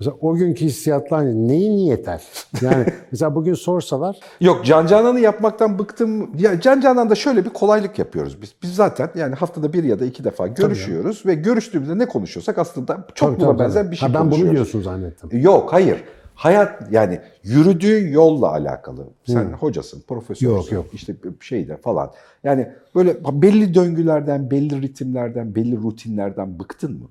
Mesela 0.03 0.17
o 0.21 0.35
günkü 0.35 0.65
hissiyatla 0.65 1.17
aynı. 1.17 1.47
Neyin 1.47 1.77
yeter? 1.77 2.21
Yani 2.61 2.85
mesela 3.11 3.35
bugün 3.35 3.53
sorsalar 3.53 4.19
Yok 4.41 4.65
Can 4.65 4.87
Canan'ı 4.87 5.19
yapmaktan 5.19 5.79
bıktım. 5.79 6.39
Ya 6.39 6.61
Can 6.61 6.81
Canan'da 6.81 7.15
şöyle 7.15 7.45
bir 7.45 7.49
kolaylık 7.49 7.99
yapıyoruz 7.99 8.41
biz. 8.41 8.53
Biz 8.63 8.75
zaten 8.75 9.09
yani 9.15 9.35
haftada 9.35 9.73
bir 9.73 9.83
ya 9.83 9.99
da 9.99 10.05
iki 10.05 10.23
defa 10.23 10.47
görüşüyoruz 10.47 11.25
ve 11.25 11.33
görüştüğümüzde 11.35 11.97
ne 11.97 12.05
konuşuyorsak 12.05 12.57
aslında 12.57 13.07
çok 13.15 13.29
Tabii, 13.29 13.39
buna 13.39 13.47
tabii, 13.47 13.59
benzer 13.59 13.81
tabii. 13.83 13.91
bir 13.91 13.95
şey 13.95 14.09
ha, 14.09 14.15
ben 14.15 14.21
bunu 14.21 14.29
konuşuyoruz. 14.29 14.55
diyorsun 14.55 14.81
zannettim. 14.81 15.29
Yok 15.41 15.73
hayır. 15.73 16.03
Hayat 16.35 16.91
yani 16.91 17.19
yürüdüğü 17.43 18.11
yolla 18.11 18.51
alakalı. 18.51 19.07
Sen 19.25 19.51
hocasın, 19.51 20.03
profesörsün. 20.07 20.47
Yok, 20.47 20.71
yok. 20.71 20.85
işte 20.93 21.15
şeyde 21.41 21.77
falan. 21.77 22.11
Yani 22.43 22.67
böyle 22.95 23.15
belli 23.31 23.73
döngülerden, 23.73 24.51
belli 24.51 24.81
ritimlerden, 24.81 25.55
belli 25.55 25.77
rutinlerden 25.77 26.59
bıktın 26.59 26.91
mı? 26.91 27.07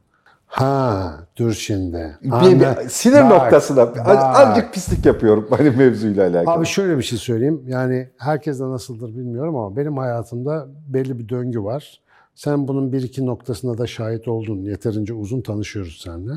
Ha 0.52 1.26
dur 1.36 1.52
şimdi. 1.52 2.18
Bir, 2.22 2.60
bir 2.60 2.88
sinir 2.88 3.14
Bak, 3.14 3.30
noktasına 3.30 3.94
bak. 3.96 4.06
azıcık 4.06 4.74
pislik 4.74 5.06
yapıyorum 5.06 5.46
hani 5.50 5.70
mevzuyla 5.70 6.28
alakalı. 6.28 6.54
Abi 6.54 6.66
şöyle 6.66 6.98
bir 6.98 7.02
şey 7.02 7.18
söyleyeyim. 7.18 7.62
Yani 7.66 8.10
herkes 8.18 8.60
de 8.60 8.64
nasıldır 8.64 9.08
bilmiyorum 9.08 9.56
ama 9.56 9.76
benim 9.76 9.96
hayatımda 9.96 10.68
belli 10.88 11.18
bir 11.18 11.28
döngü 11.28 11.62
var. 11.62 12.00
Sen 12.34 12.68
bunun 12.68 12.92
bir 12.92 13.02
iki 13.02 13.26
noktasına 13.26 13.78
da 13.78 13.86
şahit 13.86 14.28
oldun. 14.28 14.62
Yeterince 14.62 15.14
uzun 15.14 15.40
tanışıyoruz 15.40 16.00
seninle. 16.04 16.32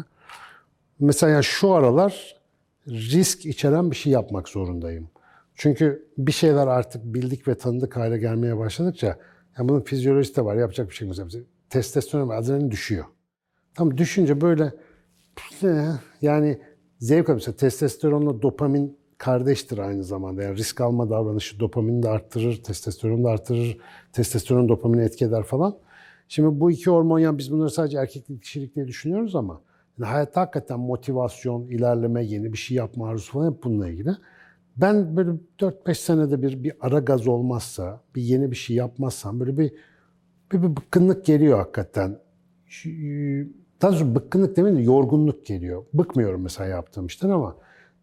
Mesela 0.99 1.41
şu 1.41 1.73
aralar 1.73 2.35
risk 2.87 3.45
içeren 3.45 3.91
bir 3.91 3.95
şey 3.95 4.13
yapmak 4.13 4.49
zorundayım. 4.49 5.09
Çünkü 5.55 6.07
bir 6.17 6.31
şeyler 6.31 6.67
artık 6.67 7.03
bildik 7.03 7.47
ve 7.47 7.57
tanıdık 7.57 7.97
hale 7.97 8.17
gelmeye 8.17 8.57
başladıkça 8.57 9.17
yani 9.57 9.69
bunun 9.69 9.81
fizyolojisi 9.81 10.35
de 10.35 10.45
var. 10.45 10.55
Yapacak 10.55 10.89
bir 10.89 10.95
şey 10.95 11.07
yok. 11.07 11.17
Testosteron 11.69 12.29
ve 12.29 12.33
adrenalin 12.33 12.71
düşüyor. 12.71 13.05
Tam 13.75 13.97
düşünce 13.97 14.41
böyle 14.41 14.73
yani 16.21 16.59
zevk 16.99 17.29
alıyor. 17.29 17.35
Mesela 17.35 17.57
testosteronla 17.57 18.41
dopamin 18.41 18.97
kardeştir 19.17 19.77
aynı 19.77 20.03
zamanda. 20.03 20.43
Yani 20.43 20.57
risk 20.57 20.81
alma 20.81 21.09
davranışı 21.09 21.59
dopamini 21.59 22.03
de 22.03 22.09
arttırır, 22.09 22.63
testosteronu 22.63 23.23
da 23.23 23.29
arttırır, 23.29 23.77
testosteron 24.13 24.69
dopamini 24.69 25.01
etki 25.03 25.25
eder 25.25 25.43
falan. 25.43 25.77
Şimdi 26.27 26.59
bu 26.59 26.71
iki 26.71 26.89
hormon 26.89 27.19
yani 27.19 27.37
biz 27.37 27.51
bunları 27.51 27.69
sadece 27.69 27.97
erkeklik 27.97 28.41
kişilik 28.41 28.75
diye 28.75 28.87
düşünüyoruz 28.87 29.35
ama 29.35 29.61
yani 29.99 30.09
hayatta 30.09 30.41
hakikaten 30.41 30.79
motivasyon, 30.79 31.67
ilerleme, 31.67 32.25
yeni 32.25 32.53
bir 32.53 32.57
şey 32.57 32.77
yapma 32.77 33.07
arzusu 33.09 33.31
falan 33.33 33.51
hep 33.53 33.63
bununla 33.63 33.89
ilgili. 33.89 34.11
Ben 34.77 35.17
böyle 35.17 35.31
4-5 35.59 35.93
senede 35.95 36.41
bir 36.41 36.63
bir 36.63 36.73
ara 36.81 36.99
gaz 36.99 37.27
olmazsa, 37.27 38.01
bir 38.15 38.21
yeni 38.21 38.51
bir 38.51 38.55
şey 38.55 38.75
yapmazsam 38.75 39.39
böyle 39.39 39.57
bir 39.57 39.71
bir, 40.51 40.63
bir 40.63 40.75
bıkkınlık 40.77 41.25
geliyor 41.25 41.57
hakikaten. 41.59 42.19
Şu- 42.67 43.47
Daha 43.85 43.91
doğrusu 43.91 44.15
bıkkınlık 44.15 44.57
demeyeyim 44.57 44.81
de 44.81 44.91
yorgunluk 44.91 45.45
geliyor. 45.45 45.85
Bıkmıyorum 45.93 46.41
mesela 46.41 46.69
yaptığım 46.69 47.05
işten 47.05 47.29
ama 47.29 47.55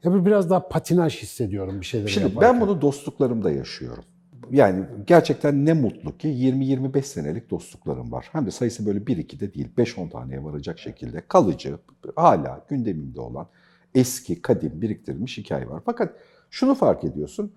ya 0.04 0.14
bir 0.14 0.26
biraz 0.26 0.50
daha 0.50 0.68
patinaj 0.68 1.22
hissediyorum 1.22 1.80
bir 1.80 1.86
şeyleri 1.86 2.10
Şimdi 2.10 2.26
yaparken. 2.26 2.54
ben 2.54 2.60
bunu 2.60 2.80
dostluklarımda 2.80 3.50
yaşıyorum. 3.50 4.04
Yani 4.50 4.84
gerçekten 5.06 5.66
ne 5.66 5.72
mutlu 5.72 6.18
ki 6.18 6.28
20-25 6.28 7.02
senelik 7.02 7.50
dostluklarım 7.50 8.12
var. 8.12 8.28
Hem 8.32 8.46
de 8.46 8.50
sayısı 8.50 8.86
böyle 8.86 8.98
1-2 8.98 9.40
de 9.40 9.54
değil 9.54 9.68
5-10 9.78 10.10
taneye 10.10 10.44
varacak 10.44 10.78
şekilde 10.78 11.22
kalıcı, 11.28 11.78
hala 12.16 12.64
gündemimde 12.68 13.20
olan 13.20 13.46
eski, 13.94 14.42
kadim 14.42 14.82
biriktirilmiş 14.82 15.38
hikaye 15.38 15.68
var. 15.68 15.82
Fakat 15.86 16.14
şunu 16.50 16.74
fark 16.74 17.04
ediyorsun. 17.04 17.52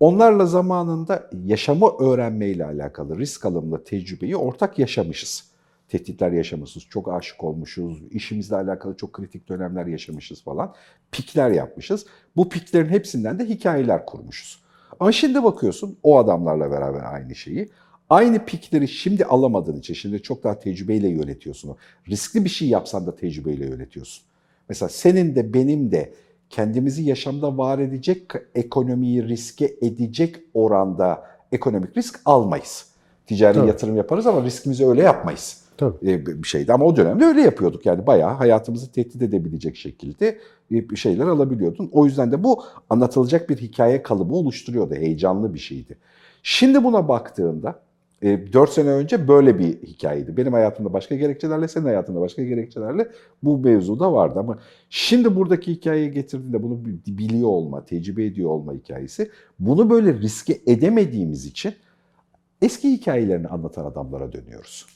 Onlarla 0.00 0.46
zamanında 0.46 1.30
yaşamı 1.44 1.88
öğrenmeyle 2.00 2.64
alakalı 2.64 3.18
risk 3.18 3.44
alımla 3.44 3.84
tecrübeyi 3.84 4.36
ortak 4.36 4.78
yaşamışız. 4.78 5.53
Tehditler 5.88 6.32
yaşamışız, 6.32 6.82
çok 6.82 7.12
aşık 7.12 7.44
olmuşuz, 7.44 8.02
işimizle 8.10 8.56
alakalı 8.56 8.96
çok 8.96 9.12
kritik 9.12 9.48
dönemler 9.48 9.86
yaşamışız 9.86 10.42
falan. 10.42 10.74
Pikler 11.12 11.50
yapmışız. 11.50 12.06
Bu 12.36 12.48
piklerin 12.48 12.88
hepsinden 12.88 13.38
de 13.38 13.44
hikayeler 13.44 14.06
kurmuşuz. 14.06 14.64
Ama 15.00 15.12
şimdi 15.12 15.44
bakıyorsun 15.44 15.98
o 16.02 16.18
adamlarla 16.18 16.70
beraber 16.70 17.02
aynı 17.14 17.34
şeyi. 17.34 17.68
Aynı 18.10 18.44
pikleri 18.44 18.88
şimdi 18.88 19.24
alamadığın 19.24 19.78
için, 19.78 19.94
şimdi 19.94 20.22
çok 20.22 20.44
daha 20.44 20.58
tecrübeyle 20.58 21.08
yönetiyorsun. 21.08 21.76
Riskli 22.08 22.44
bir 22.44 22.50
şey 22.50 22.68
yapsan 22.68 23.06
da 23.06 23.16
tecrübeyle 23.16 23.66
yönetiyorsun. 23.66 24.24
Mesela 24.68 24.88
senin 24.88 25.34
de 25.34 25.54
benim 25.54 25.92
de 25.92 26.14
kendimizi 26.50 27.02
yaşamda 27.02 27.58
var 27.58 27.78
edecek 27.78 28.22
ekonomiyi 28.54 29.28
riske 29.28 29.74
edecek 29.82 30.36
oranda 30.54 31.26
ekonomik 31.52 31.96
risk 31.96 32.20
almayız. 32.24 32.86
Ticari 33.26 33.54
Tabii. 33.54 33.68
yatırım 33.68 33.96
yaparız 33.96 34.26
ama 34.26 34.44
riskimizi 34.44 34.88
öyle 34.88 35.02
yapmayız. 35.02 35.63
Tabii. 35.76 36.10
E, 36.10 36.26
bir 36.26 36.48
şeydi 36.48 36.72
ama 36.72 36.84
o 36.84 36.96
dönemde 36.96 37.24
öyle 37.24 37.40
yapıyorduk. 37.40 37.86
Yani 37.86 38.06
bayağı 38.06 38.34
hayatımızı 38.34 38.92
tehdit 38.92 39.22
edebilecek 39.22 39.76
şekilde 39.76 40.38
e, 40.72 40.90
bir 40.90 40.96
şeyler 40.96 41.26
alabiliyordun. 41.26 41.88
O 41.92 42.06
yüzden 42.06 42.32
de 42.32 42.44
bu 42.44 42.62
anlatılacak 42.90 43.50
bir 43.50 43.56
hikaye 43.56 44.02
kalıbı 44.02 44.34
oluşturuyordu. 44.34 44.94
Heyecanlı 44.94 45.54
bir 45.54 45.58
şeydi. 45.58 45.98
Şimdi 46.42 46.84
buna 46.84 47.08
baktığında 47.08 47.80
4 48.22 48.70
sene 48.70 48.90
önce 48.90 49.28
böyle 49.28 49.58
bir 49.58 49.82
hikayeydi. 49.82 50.36
Benim 50.36 50.52
hayatımda 50.52 50.92
başka 50.92 51.14
gerekçelerle, 51.14 51.68
senin 51.68 51.84
hayatında 51.84 52.20
başka 52.20 52.42
gerekçelerle 52.42 53.08
bu 53.42 53.58
mevzu 53.58 54.00
da 54.00 54.12
vardı. 54.12 54.38
Ama 54.38 54.58
şimdi 54.90 55.36
buradaki 55.36 55.72
hikayeye 55.72 56.08
getirdiğinde 56.08 56.62
bunu 56.62 56.84
bi- 56.84 57.18
biliyor 57.18 57.48
olma, 57.48 57.84
tecrübe 57.84 58.24
ediyor 58.24 58.50
olma 58.50 58.72
hikayesi. 58.72 59.30
Bunu 59.58 59.90
böyle 59.90 60.14
riske 60.14 60.60
edemediğimiz 60.66 61.46
için 61.46 61.74
eski 62.62 62.92
hikayelerini 62.92 63.48
anlatan 63.48 63.84
adamlara 63.84 64.32
dönüyoruz. 64.32 64.86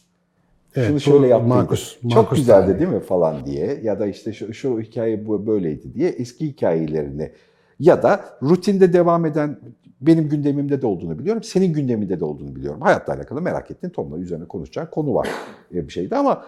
Evet, 0.78 0.88
Şunu 0.88 1.00
şöyle 1.00 1.26
yaptıydı. 1.26 1.80
Çok 2.14 2.30
güzeldi 2.30 2.66
tarihi. 2.66 2.80
değil 2.80 2.90
mi 2.90 3.00
falan 3.00 3.46
diye 3.46 3.80
ya 3.82 4.00
da 4.00 4.06
işte 4.06 4.32
şu, 4.32 4.54
şu 4.54 4.80
hikaye 4.80 5.26
bu 5.26 5.46
böyleydi 5.46 5.94
diye 5.94 6.08
eski 6.08 6.46
hikayelerini 6.46 7.32
ya 7.80 8.02
da 8.02 8.24
rutinde 8.42 8.92
devam 8.92 9.26
eden 9.26 9.58
benim 10.00 10.28
gündemimde 10.28 10.82
de 10.82 10.86
olduğunu 10.86 11.18
biliyorum. 11.18 11.42
Senin 11.42 11.72
gündeminde 11.72 12.20
de 12.20 12.24
olduğunu 12.24 12.56
biliyorum. 12.56 12.80
Hayatla 12.80 13.14
alakalı 13.14 13.42
merak 13.42 13.70
ettiğin 13.70 13.92
tonla 13.92 14.18
üzerine 14.18 14.44
konuşacağın 14.44 14.86
konu 14.86 15.14
var 15.14 15.28
e, 15.74 15.88
bir 15.88 15.92
şeydi 15.92 16.16
ama 16.16 16.44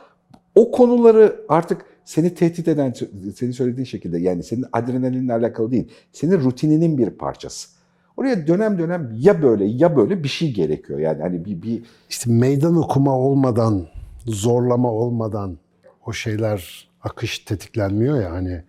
o 0.54 0.70
konuları 0.70 1.36
artık 1.48 1.84
seni 2.04 2.34
tehdit 2.34 2.68
eden, 2.68 2.94
senin 3.34 3.52
söylediğin 3.52 3.84
şekilde 3.84 4.18
yani 4.18 4.42
senin 4.42 4.64
adrenalinle 4.72 5.32
alakalı 5.32 5.70
değil, 5.70 5.88
senin 6.12 6.40
rutininin 6.40 6.98
bir 6.98 7.10
parçası. 7.10 7.68
Oraya 8.16 8.46
dönem 8.46 8.78
dönem 8.78 9.12
ya 9.18 9.42
böyle 9.42 9.64
ya 9.64 9.96
böyle 9.96 10.24
bir 10.24 10.28
şey 10.28 10.52
gerekiyor. 10.52 10.98
Yani 10.98 11.22
hani 11.22 11.44
bir, 11.44 11.62
bir 11.62 11.82
İşte 12.08 12.30
meydan 12.32 12.76
okuma 12.76 13.18
olmadan, 13.18 13.86
zorlama 14.26 14.92
olmadan 14.92 15.58
o 16.06 16.12
şeyler 16.12 16.88
akış 17.02 17.38
tetiklenmiyor 17.38 18.22
ya 18.22 18.30
hani 18.30 18.62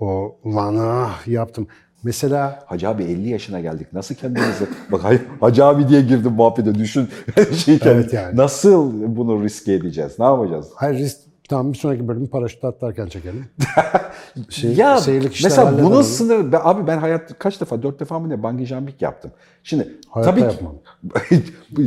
o 0.00 0.36
lan 0.46 0.76
ah 0.80 1.28
yaptım. 1.28 1.68
Mesela 2.02 2.64
Hacı 2.66 2.88
abi 2.88 3.04
50 3.04 3.28
yaşına 3.28 3.60
geldik. 3.60 3.92
Nasıl 3.92 4.14
kendimizi... 4.14 4.66
Bak 4.92 5.02
Hacı 5.40 5.64
abi 5.64 5.88
diye 5.88 6.00
girdim 6.00 6.32
muhabbete 6.32 6.74
düşün. 6.74 7.08
şeyken, 7.52 7.90
Evet 7.90 8.12
yani. 8.12 8.36
Nasıl 8.36 8.92
bunu 9.16 9.44
riske 9.44 9.72
edeceğiz? 9.72 10.18
Ne 10.18 10.24
yapacağız? 10.24 10.68
hayır 10.74 10.98
risk 10.98 11.18
tamam 11.48 11.72
bir 11.72 11.78
sonraki 11.78 12.08
bölümü 12.08 12.28
paraşütle 12.28 12.68
atlarken 12.68 13.06
çekelim. 13.06 13.44
Şey, 14.48 14.74
ya 14.74 15.00
mesela 15.44 15.82
bunun 15.82 16.02
sınırı... 16.02 16.52
Ben- 16.52 16.60
Abi 16.64 16.86
ben 16.86 16.98
hayat 16.98 17.38
kaç 17.38 17.60
defa? 17.60 17.82
Dört 17.82 18.00
defa 18.00 18.18
mı 18.18 18.28
ne? 18.28 18.42
Bungee 18.42 18.66
jumping 18.66 19.02
yaptım. 19.02 19.30
Şimdi 19.62 19.98
Hayatta 20.08 20.30
tabii 20.30 20.40
ki, 20.40 20.46
yapmam. 20.46 20.74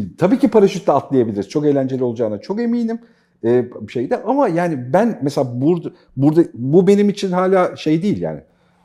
tabii 0.18 0.40
ki 0.40 0.48
paraşütle 0.48 0.94
atlayabiliriz. 0.94 1.50
Çok 1.50 1.66
eğlenceli 1.66 2.04
olacağına 2.04 2.42
çok 2.42 2.62
eminim. 2.62 3.00
Bir 3.44 3.92
şeyde 3.92 4.24
ama 4.24 4.48
yani 4.48 4.94
ben 4.94 5.20
mesela 5.24 5.62
burada 5.62 5.90
burada 6.18 6.44
bu 6.54 6.88
benim 6.88 7.10
için 7.10 7.32
hala 7.32 7.76
şey 7.76 8.02
değil 8.02 8.22
yani. 8.22 8.42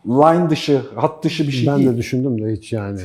Line 0.06 0.50
dışı, 0.50 0.82
hat 0.96 1.24
dışı 1.24 1.46
bir 1.46 1.52
şey 1.52 1.66
ben 1.66 1.78
değil. 1.78 1.90
de 1.90 1.96
düşündüm 1.96 2.42
de 2.44 2.52
hiç 2.52 2.72
yani. 2.72 3.00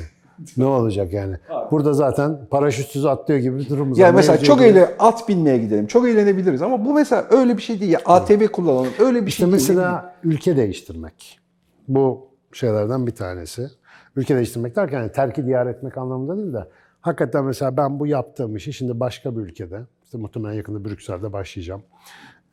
Ne 0.58 0.65
olacak 0.65 1.13
yani? 1.13 1.36
Burada 1.72 1.93
zaten 1.93 2.39
paraşütsüz 2.51 3.05
atlıyor 3.05 3.39
gibi 3.39 3.60
bir 3.60 3.69
durumumuz 3.69 3.98
Ya 4.00 4.08
var. 4.08 4.13
mesela 4.13 4.34
Mevzuya 4.34 4.48
çok 4.48 4.60
göre- 4.60 4.69
eğle 4.69 4.96
at 5.00 5.29
binmeye 5.29 5.58
gidelim. 5.58 5.88
Çok 5.88 6.08
eğlenebiliriz 6.08 6.62
ama 6.62 6.86
bu 6.86 6.93
mesela 6.93 7.25
öyle 7.31 7.58
bir 7.58 7.62
şey 7.62 7.79
değil. 7.79 7.91
Ya, 7.91 8.00
ATV 8.05 8.48
kullanalım. 8.48 8.88
Öyle 9.00 9.22
bir 9.22 9.27
İşte 9.27 9.38
şey 9.43 9.46
değil. 9.51 9.53
mesela 9.53 10.15
ülke 10.24 10.58
değiştirmek. 10.58 11.39
Bu 11.88 12.27
şeylerden 12.53 13.08
bir 13.08 13.15
tanesi. 13.15 13.67
Ülke 14.15 14.36
değiştirmek 14.36 14.75
derken 14.75 15.00
yani 15.00 15.12
terki 15.12 15.46
diyar 15.46 15.67
etmek 15.67 15.98
anlamında 15.98 16.38
değil 16.38 16.53
de 16.53 16.67
hakikaten 17.01 17.46
mesela 17.46 17.77
ben 17.77 18.00
bu 18.00 18.08
yaptığım 18.08 18.55
işi 18.55 18.74
şimdi 18.74 19.00
başka 19.00 19.36
bir 19.38 19.41
ülkede, 19.41 19.79
işte 20.03 20.17
muhtemelen 20.17 20.53
yakında 20.53 20.86
Brüksel'de 20.86 21.34
başlayacağım. 21.34 21.81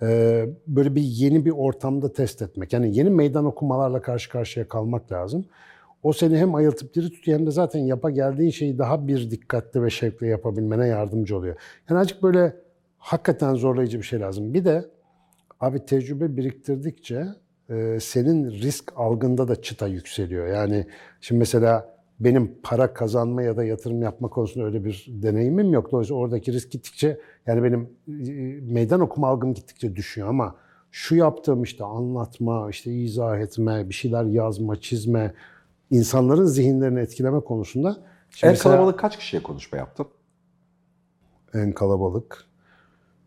Ee, 0.03 0.47
böyle 0.67 0.95
bir 0.95 1.01
yeni 1.03 1.45
bir 1.45 1.51
ortamda 1.51 2.13
test 2.13 2.43
etmek. 2.43 2.73
Yani 2.73 2.97
yeni 2.99 3.11
meydan 3.11 3.45
okumalarla 3.45 4.03
karşı 4.03 4.31
karşıya 4.31 4.69
kalmak 4.69 5.13
lazım. 5.13 5.45
O 6.07 6.13
seni 6.13 6.39
hem 6.39 6.55
ayıltıp 6.55 6.95
diri 6.95 7.11
tutuyor 7.11 7.39
hem 7.39 7.47
de 7.47 7.51
zaten 7.51 7.81
yapa 7.81 8.11
geldiğin 8.11 8.51
şeyi 8.51 8.79
daha 8.79 9.09
bir 9.09 9.31
dikkatli 9.31 9.83
ve 9.83 9.91
şevkle 9.91 10.27
yapabilmene 10.27 10.87
yardımcı 10.87 11.37
oluyor. 11.37 11.57
Yani 11.91 12.01
azıcık 12.01 12.23
böyle 12.23 12.57
hakikaten 12.99 13.55
zorlayıcı 13.55 13.99
bir 13.99 14.03
şey 14.03 14.21
lazım. 14.21 14.55
Bir 14.55 14.65
de 14.65 14.85
Abi 15.61 15.87
tecrübe 15.87 16.37
biriktirdikçe 16.37 17.27
e, 17.71 17.99
senin 18.01 18.51
risk 18.51 18.93
algında 18.97 19.49
da 19.49 19.63
çıta 19.63 19.87
yükseliyor. 19.87 20.47
Yani 20.47 20.87
şimdi 21.21 21.39
mesela 21.39 21.97
benim 22.21 22.55
para 22.63 22.95
kazanma 22.95 23.43
ya 23.43 23.57
da 23.57 23.65
yatırım 23.65 24.03
yapma 24.03 24.29
konusunda 24.29 24.67
öyle 24.67 24.85
bir 24.85 25.07
deneyimim 25.09 25.73
yok. 25.73 25.93
Dolayısıyla 25.93 26.21
oradaki 26.21 26.53
risk 26.53 26.73
gittikçe 26.73 27.21
yani 27.47 27.63
benim 27.63 27.89
e, 28.09 28.73
meydan 28.73 29.01
okuma 29.01 29.29
algım 29.29 29.55
gittikçe 29.55 29.97
düşüyor 29.97 30.29
ama 30.29 30.57
şu 30.91 31.17
yaptığım 31.17 31.63
işte 31.63 31.85
anlatma, 31.85 32.71
işte 32.71 32.93
izah 32.93 33.39
etme, 33.39 33.89
bir 33.89 33.95
şeyler 33.95 34.25
yazma, 34.25 34.81
çizme, 34.81 35.33
insanların 35.91 36.45
zihinlerini 36.45 37.01
etkileme 37.01 37.41
konusunda 37.41 37.97
şimdi 38.31 38.47
En 38.47 38.53
mesela 38.53 38.75
kalabalık 38.77 38.99
kaç 38.99 39.19
kişiye 39.19 39.43
konuşma 39.43 39.79
yaptın? 39.79 40.07
en 41.55 41.73
kalabalık 41.73 42.45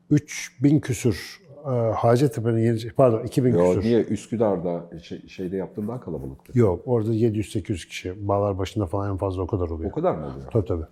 3000 0.10 0.80
küsür 0.80 1.42
e, 1.66 1.70
Hacettepe'nin 1.96 2.58
yeni 2.58 2.92
pardon 2.92 3.24
2000 3.24 3.54
Yo, 3.54 3.74
küsür. 3.74 3.84
niye 3.90 4.04
Üsküdar'da 4.04 4.84
şey, 5.04 5.28
şeyde 5.28 5.58
yaptığın 5.58 5.88
daha 5.88 6.00
kalabalıktı. 6.02 6.60
Yok 6.60 6.82
orada 6.86 7.14
700-800 7.14 7.88
kişi. 7.88 8.28
Bağlar 8.28 8.58
başında 8.58 8.86
falan 8.86 9.12
en 9.12 9.18
fazla 9.18 9.42
o 9.42 9.48
kadar 9.48 9.70
oluyor. 9.70 9.92
O 9.92 9.94
kadar 9.94 10.16
mı 10.16 10.26
oluyor? 10.26 10.52
Tabii 10.52 10.66
tabii. 10.68 10.86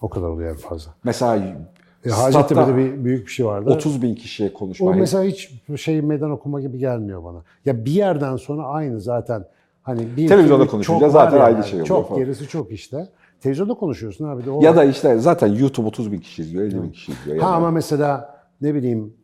O 0.00 0.08
kadar 0.08 0.28
oluyor 0.28 0.50
en 0.50 0.56
fazla. 0.56 0.94
Mesela 1.04 1.56
E, 2.04 2.10
Hacettepe'de 2.10 2.76
bir 2.76 3.04
büyük 3.04 3.26
bir 3.26 3.32
şey 3.32 3.46
vardı. 3.46 3.70
30 3.70 4.02
bin 4.02 4.14
kişiye 4.14 4.52
konuşma. 4.52 4.90
O 4.90 4.94
mesela 4.94 5.24
hiç 5.24 5.50
şey 5.76 6.02
meydan 6.02 6.30
okuma 6.30 6.60
gibi 6.60 6.78
gelmiyor 6.78 7.24
bana. 7.24 7.42
Ya 7.64 7.84
bir 7.84 7.90
yerden 7.90 8.36
sonra 8.36 8.62
aynı 8.66 9.00
zaten. 9.00 9.44
Hani 9.82 10.16
bir 10.16 10.28
Televizyonda 10.28 10.66
konuşunca 10.66 11.08
zaten 11.08 11.38
var 11.38 11.44
aynı 11.44 11.56
yani. 11.56 11.64
şey 11.64 11.74
oluyor 11.74 11.86
Çok 11.86 12.08
falan. 12.08 12.20
gerisi 12.20 12.48
çok 12.48 12.72
işte. 12.72 13.08
Televizyonda 13.40 13.74
konuşuyorsun 13.74 14.24
abi 14.28 14.44
de 14.44 14.50
o. 14.50 14.62
Ya 14.62 14.76
da 14.76 14.84
işte 14.84 15.18
zaten 15.18 15.46
YouTube 15.46 15.86
30 15.86 16.12
bin 16.12 16.18
kişi 16.18 16.42
izliyor, 16.42 16.64
50 16.64 16.82
bin 16.82 16.90
kişi 16.90 17.12
izliyor. 17.12 17.38
ha 17.38 17.46
Yani 17.46 17.56
ama 17.56 17.70
mesela 17.70 18.38
ne 18.60 18.74
bileyim 18.74 19.14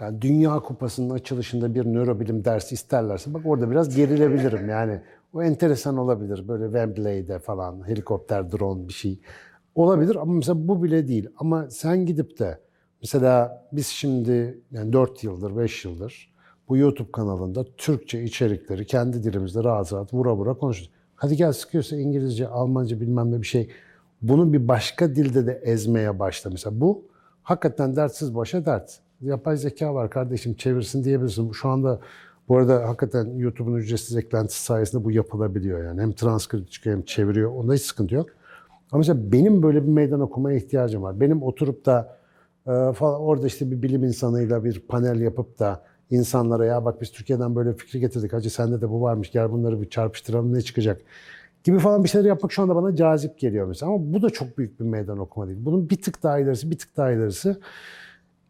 yani 0.00 0.22
Dünya 0.22 0.60
Kupası'nın 0.60 1.10
açılışında 1.10 1.74
bir 1.74 1.84
nörobilim 1.86 2.44
dersi 2.44 2.74
isterlerse 2.74 3.34
bak 3.34 3.42
orada 3.46 3.70
biraz 3.70 3.96
gerilebilirim 3.96 4.68
yani. 4.68 5.00
O 5.32 5.42
enteresan 5.42 5.96
olabilir. 5.96 6.48
Böyle 6.48 6.64
Wembley'de 6.64 7.38
falan 7.38 7.88
helikopter, 7.88 8.52
drone 8.52 8.88
bir 8.88 8.92
şey 8.92 9.20
olabilir 9.74 10.16
ama 10.16 10.32
mesela 10.32 10.68
bu 10.68 10.82
bile 10.82 11.08
değil. 11.08 11.28
Ama 11.36 11.70
sen 11.70 12.06
gidip 12.06 12.38
de 12.38 12.60
mesela 13.02 13.64
biz 13.72 13.86
şimdi 13.86 14.60
yani 14.70 14.92
4 14.92 15.24
yıldır, 15.24 15.56
5 15.56 15.84
yıldır 15.84 16.29
bu 16.70 16.76
YouTube 16.76 17.12
kanalında 17.12 17.64
Türkçe 17.76 18.22
içerikleri 18.22 18.86
kendi 18.86 19.22
dilimizde 19.22 19.64
rahat 19.64 19.92
rahat 19.92 20.14
vura 20.14 20.36
vura 20.36 20.54
konuşuyoruz. 20.54 20.92
Hadi 21.16 21.36
gel 21.36 21.52
sıkıyorsa 21.52 21.96
İngilizce, 21.96 22.48
Almanca 22.48 23.00
bilmem 23.00 23.32
ne 23.32 23.40
bir 23.42 23.46
şey. 23.46 23.70
Bunu 24.22 24.52
bir 24.52 24.68
başka 24.68 25.14
dilde 25.14 25.46
de 25.46 25.60
ezmeye 25.64 26.18
başla. 26.18 26.50
Mesela 26.50 26.80
bu 26.80 27.04
hakikaten 27.42 27.96
dertsiz 27.96 28.34
başa 28.34 28.66
dert. 28.66 28.98
Yapay 29.20 29.56
zeka 29.56 29.94
var 29.94 30.10
kardeşim 30.10 30.54
çevirsin 30.54 31.04
diyebilirsin. 31.04 31.52
Şu 31.52 31.68
anda 31.68 32.00
bu 32.48 32.56
arada 32.56 32.88
hakikaten 32.88 33.26
YouTube'un 33.36 33.76
ücretsiz 33.76 34.16
eklentisi 34.16 34.64
sayesinde 34.64 35.04
bu 35.04 35.10
yapılabiliyor 35.10 35.84
yani. 35.84 36.00
Hem 36.00 36.12
transkript 36.12 36.70
çıkıyor 36.70 36.96
hem 36.96 37.04
çeviriyor. 37.04 37.50
Onda 37.50 37.74
hiç 37.74 37.82
sıkıntı 37.82 38.14
yok. 38.14 38.26
Ama 38.92 38.98
mesela 38.98 39.32
benim 39.32 39.62
böyle 39.62 39.82
bir 39.82 39.88
meydan 39.88 40.20
okumaya 40.20 40.56
ihtiyacım 40.56 41.02
var. 41.02 41.20
Benim 41.20 41.42
oturup 41.42 41.86
da 41.86 42.16
e, 42.66 42.92
falan 42.92 43.20
orada 43.20 43.46
işte 43.46 43.70
bir 43.70 43.82
bilim 43.82 44.04
insanıyla 44.04 44.64
bir 44.64 44.80
panel 44.80 45.20
yapıp 45.20 45.58
da 45.58 45.82
insanlara 46.10 46.64
ya 46.66 46.84
bak 46.84 47.00
biz 47.00 47.12
Türkiye'den 47.12 47.56
böyle 47.56 47.72
fikri 47.72 48.00
getirdik. 48.00 48.32
Hacı 48.32 48.50
sende 48.50 48.80
de 48.80 48.90
bu 48.90 49.02
varmış. 49.02 49.30
Gel 49.32 49.52
bunları 49.52 49.82
bir 49.82 49.90
çarpıştıralım 49.90 50.54
ne 50.54 50.62
çıkacak 50.62 51.00
gibi 51.64 51.78
falan 51.78 52.04
bir 52.04 52.08
şeyler 52.08 52.28
yapmak 52.28 52.52
şu 52.52 52.62
anda 52.62 52.76
bana 52.76 52.96
cazip 52.96 53.38
geliyor 53.38 53.66
mesela. 53.66 53.92
Ama 53.92 54.12
bu 54.12 54.22
da 54.22 54.30
çok 54.30 54.58
büyük 54.58 54.80
bir 54.80 54.84
meydan 54.84 55.18
okuma 55.18 55.46
değil. 55.46 55.58
Bunun 55.60 55.90
bir 55.90 56.02
tık 56.02 56.22
daha 56.22 56.38
ilerisi, 56.38 56.70
bir 56.70 56.78
tık 56.78 56.96
daha 56.96 57.10
ilerisi. 57.10 57.56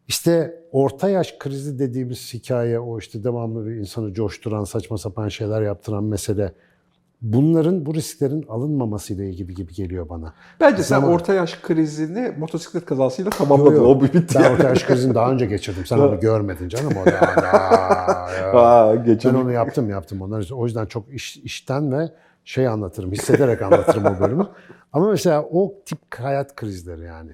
İşte 0.09 0.63
orta 0.73 1.09
yaş 1.09 1.39
krizi 1.39 1.79
dediğimiz 1.79 2.35
hikaye, 2.35 2.81
o 2.81 2.99
işte 2.99 3.25
devamlı 3.25 3.67
bir 3.67 3.75
insanı 3.75 4.15
coşturan, 4.15 4.65
saçma 4.65 4.99
sapan 4.99 5.29
şeyler 5.29 5.63
yaptıran 5.63 6.05
mesele. 6.05 6.53
Bunların, 7.23 7.87
bu 7.87 7.95
risklerin 7.95 8.45
alınmamasıyla 8.49 9.25
ilgili 9.25 9.55
gibi 9.55 9.73
geliyor 9.73 10.09
bana. 10.09 10.35
Bence 10.61 10.83
sen 10.83 11.01
Zaman- 11.01 11.15
orta 11.15 11.35
yaş 11.35 11.61
krizini 11.63 12.35
motosiklet 12.39 12.85
kazasıyla 12.85 13.31
tamamladın. 13.31 13.77
Yo, 13.77 13.83
yo. 13.83 13.89
O 13.89 14.01
bitti 14.03 14.35
Ben 14.35 14.41
yani. 14.43 14.53
orta 14.55 14.69
yaş 14.69 14.85
krizini 14.85 15.15
daha 15.15 15.33
önce 15.33 15.47
geçirdim. 15.47 15.87
Sen 15.87 15.99
onu 15.99 16.21
görmedin 16.21 16.69
canım. 16.69 16.93
O 17.03 17.07
da, 17.07 17.21
Aa, 18.59 18.95
Ben 19.25 19.35
onu 19.35 19.53
yaptım 19.53 19.91
yaptım. 19.91 20.23
Onlar 20.23 20.51
o 20.53 20.65
yüzden 20.67 20.87
çok 20.87 21.09
iş, 21.15 21.37
işten 21.37 21.93
ve 21.93 22.13
şey 22.45 22.69
anlatırım, 22.69 23.13
hissederek 23.13 23.63
anlatırım 23.63 24.05
o 24.07 24.21
bölümü. 24.21 24.47
Ama 24.93 25.11
mesela 25.11 25.43
o 25.53 25.75
tip 25.87 25.99
hayat 26.19 26.57
krizleri 26.57 27.05
yani. 27.05 27.31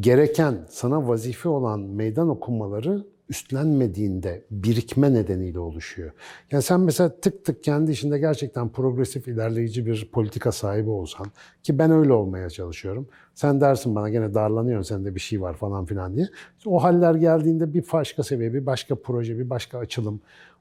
Gereken, 0.00 0.54
sana 0.68 1.08
vazife 1.08 1.48
olan 1.48 1.80
meydan 1.80 2.28
okumaları 2.28 3.06
üstlenmediğinde 3.32 4.44
birikme 4.50 5.14
nedeniyle 5.14 5.58
oluşuyor. 5.58 6.12
Yani 6.50 6.62
sen 6.62 6.80
mesela 6.80 7.20
tık 7.20 7.44
tık 7.44 7.64
kendi 7.64 7.90
işinde 7.90 8.18
gerçekten 8.18 8.68
progresif, 8.68 9.28
ilerleyici 9.28 9.86
bir 9.86 10.08
politika 10.12 10.52
sahibi 10.52 10.90
olsan 10.90 11.26
ki 11.62 11.78
ben 11.78 11.90
öyle 11.90 12.12
olmaya 12.12 12.50
çalışıyorum. 12.50 13.08
Sen 13.34 13.60
dersin 13.60 13.94
bana 13.94 14.08
gene 14.08 14.34
darlanıyorsun, 14.34 14.96
sende 14.96 15.14
bir 15.14 15.20
şey 15.20 15.40
var 15.40 15.54
falan 15.54 15.84
filan 15.84 16.16
diye. 16.16 16.28
O 16.66 16.82
haller 16.82 17.14
geldiğinde 17.14 17.74
bir 17.74 17.84
başka 17.92 18.22
seviye, 18.22 18.54
bir 18.54 18.66
başka 18.66 18.94
proje, 18.94 19.38
bir 19.38 19.50
başka 19.50 19.78
açılım. 19.78 20.20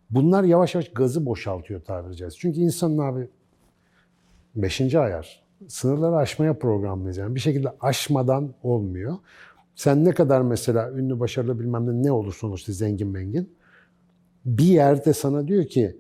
Bunlar 0.09 0.43
yavaş 0.43 0.75
yavaş 0.75 0.89
gazı 0.89 1.25
boşaltıyor 1.25 1.81
tabiri 1.81 2.15
caizse. 2.15 2.37
Çünkü 2.39 2.59
insanın 2.59 2.97
abi 2.97 3.27
beşinci 4.55 4.99
ayar. 4.99 5.43
Sınırları 5.67 6.15
aşmaya 6.15 6.53
programlıyız. 6.53 7.35
Bir 7.35 7.39
şekilde 7.39 7.73
aşmadan 7.81 8.53
olmuyor. 8.63 9.17
Sen 9.75 10.05
ne 10.05 10.11
kadar 10.11 10.41
mesela 10.41 10.91
ünlü, 10.91 11.19
başarılı 11.19 11.59
bilmem 11.59 11.87
ne 11.87 12.07
ne 12.07 12.11
olur 12.11 12.33
sonuçta 12.33 12.73
zengin 12.73 13.07
mengin. 13.07 13.55
Bir 14.45 14.65
yerde 14.65 15.13
sana 15.13 15.47
diyor 15.47 15.65
ki 15.65 15.97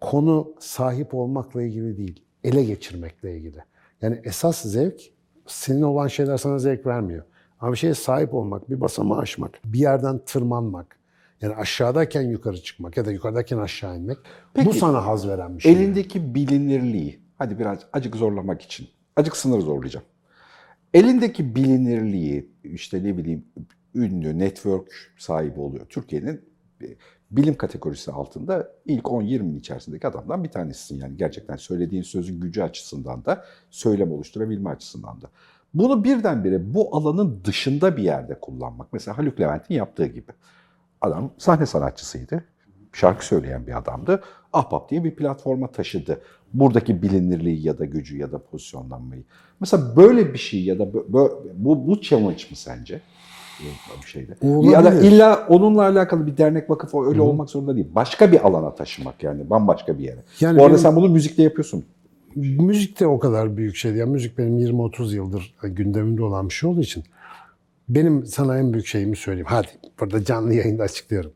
konu 0.00 0.54
sahip 0.60 1.14
olmakla 1.14 1.62
ilgili 1.62 1.96
değil, 1.96 2.24
ele 2.44 2.64
geçirmekle 2.64 3.36
ilgili. 3.36 3.58
Yani 4.02 4.20
esas 4.24 4.62
zevk 4.62 5.00
senin 5.46 5.82
olan 5.82 6.08
şeyler 6.08 6.36
sana 6.36 6.58
zevk 6.58 6.86
vermiyor. 6.86 7.24
Ama 7.60 7.72
bir 7.72 7.76
şeye 7.76 7.94
sahip 7.94 8.34
olmak, 8.34 8.70
bir 8.70 8.80
basamağı 8.80 9.18
aşmak, 9.18 9.60
bir 9.64 9.78
yerden 9.78 10.18
tırmanmak, 10.18 10.96
yani 11.40 11.54
aşağıdayken 11.54 12.22
yukarı 12.22 12.62
çıkmak 12.62 12.96
ya 12.96 13.04
da 13.04 13.12
yukarıdayken 13.12 13.58
aşağı 13.58 13.96
inmek 13.96 14.18
bu 14.18 14.22
Peki, 14.54 14.78
sana 14.78 15.06
haz 15.06 15.28
veren 15.28 15.56
bir 15.56 15.62
şey. 15.62 15.72
Elindeki 15.72 16.34
bilinirliği, 16.34 17.20
hadi 17.38 17.58
biraz 17.58 17.78
acık 17.92 18.16
zorlamak 18.16 18.62
için, 18.62 18.88
acık 19.16 19.36
sınır 19.36 19.60
zorlayacağım. 19.60 20.06
Elindeki 20.94 21.54
bilinirliği, 21.54 22.51
işte 22.64 23.04
ne 23.04 23.18
bileyim 23.18 23.44
ünlü, 23.94 24.38
network 24.38 25.12
sahibi 25.18 25.60
oluyor. 25.60 25.86
Türkiye'nin 25.86 26.40
bilim 27.30 27.54
kategorisi 27.54 28.12
altında 28.12 28.72
ilk 28.86 29.04
10-20'nin 29.04 29.58
içerisindeki 29.58 30.06
adamdan 30.06 30.44
bir 30.44 30.48
tanesisin. 30.48 30.98
Yani 30.98 31.16
gerçekten 31.16 31.56
söylediğin 31.56 32.02
sözün 32.02 32.40
gücü 32.40 32.62
açısından 32.62 33.24
da, 33.24 33.44
söylem 33.70 34.12
oluşturabilme 34.12 34.70
açısından 34.70 35.22
da. 35.22 35.30
Bunu 35.74 36.04
birdenbire 36.04 36.74
bu 36.74 36.96
alanın 36.96 37.40
dışında 37.44 37.96
bir 37.96 38.02
yerde 38.02 38.40
kullanmak. 38.40 38.92
Mesela 38.92 39.18
Haluk 39.18 39.40
Levent'in 39.40 39.74
yaptığı 39.74 40.06
gibi. 40.06 40.32
Adam 41.00 41.32
sahne 41.38 41.66
sanatçısıydı. 41.66 42.44
Şarkı 42.92 43.26
söyleyen 43.26 43.66
bir 43.66 43.78
adamdı. 43.78 44.22
Ahbap 44.52 44.90
diye 44.90 45.04
bir 45.04 45.16
platforma 45.16 45.66
taşıdı. 45.66 46.20
Buradaki 46.54 47.02
bilinirliği 47.02 47.66
ya 47.66 47.78
da 47.78 47.84
gücü 47.84 48.18
ya 48.18 48.32
da 48.32 48.38
pozisyonlanmayı. 48.38 49.22
Mesela 49.60 49.96
böyle 49.96 50.32
bir 50.32 50.38
şey 50.38 50.64
ya 50.64 50.78
da 50.78 50.92
bu, 50.92 51.86
bu 51.86 52.00
challenge 52.00 52.44
mı 52.50 52.56
sence? 52.56 53.00
Bir 54.02 54.06
şeyde. 54.06 54.36
Olabilir. 54.42 54.72
Ya 54.72 54.84
da 54.84 54.94
illa 54.94 55.46
onunla 55.48 55.82
alakalı 55.82 56.26
bir 56.26 56.36
dernek 56.36 56.70
vakıf 56.70 56.94
öyle 56.94 57.20
olmak 57.20 57.50
zorunda 57.50 57.74
değil. 57.74 57.88
Başka 57.94 58.32
bir 58.32 58.46
alana 58.46 58.74
taşımak 58.74 59.22
yani 59.22 59.50
bambaşka 59.50 59.98
bir 59.98 60.04
yere. 60.04 60.22
Yani 60.40 60.58
Bu 60.58 60.62
arada 60.62 60.74
benim- 60.74 60.82
sen 60.82 60.96
bunu 60.96 61.08
müzikte 61.08 61.42
yapıyorsun. 61.42 61.84
Müzik 62.36 63.00
de 63.00 63.06
o 63.06 63.18
kadar 63.18 63.56
büyük 63.56 63.76
şey. 63.76 63.92
Yani 63.92 64.10
müzik 64.10 64.38
benim 64.38 64.58
20-30 64.58 65.14
yıldır 65.14 65.54
gündemimde 65.62 66.22
olan 66.22 66.48
bir 66.48 66.54
şey 66.54 66.70
olduğu 66.70 66.80
için 66.80 67.04
benim 67.88 68.26
sana 68.26 68.58
en 68.58 68.72
büyük 68.72 68.86
şeyimi 68.86 69.16
söyleyeyim. 69.16 69.46
Hadi 69.50 69.68
burada 70.00 70.24
canlı 70.24 70.54
yayında 70.54 70.82
açıklıyorum. 70.82 71.32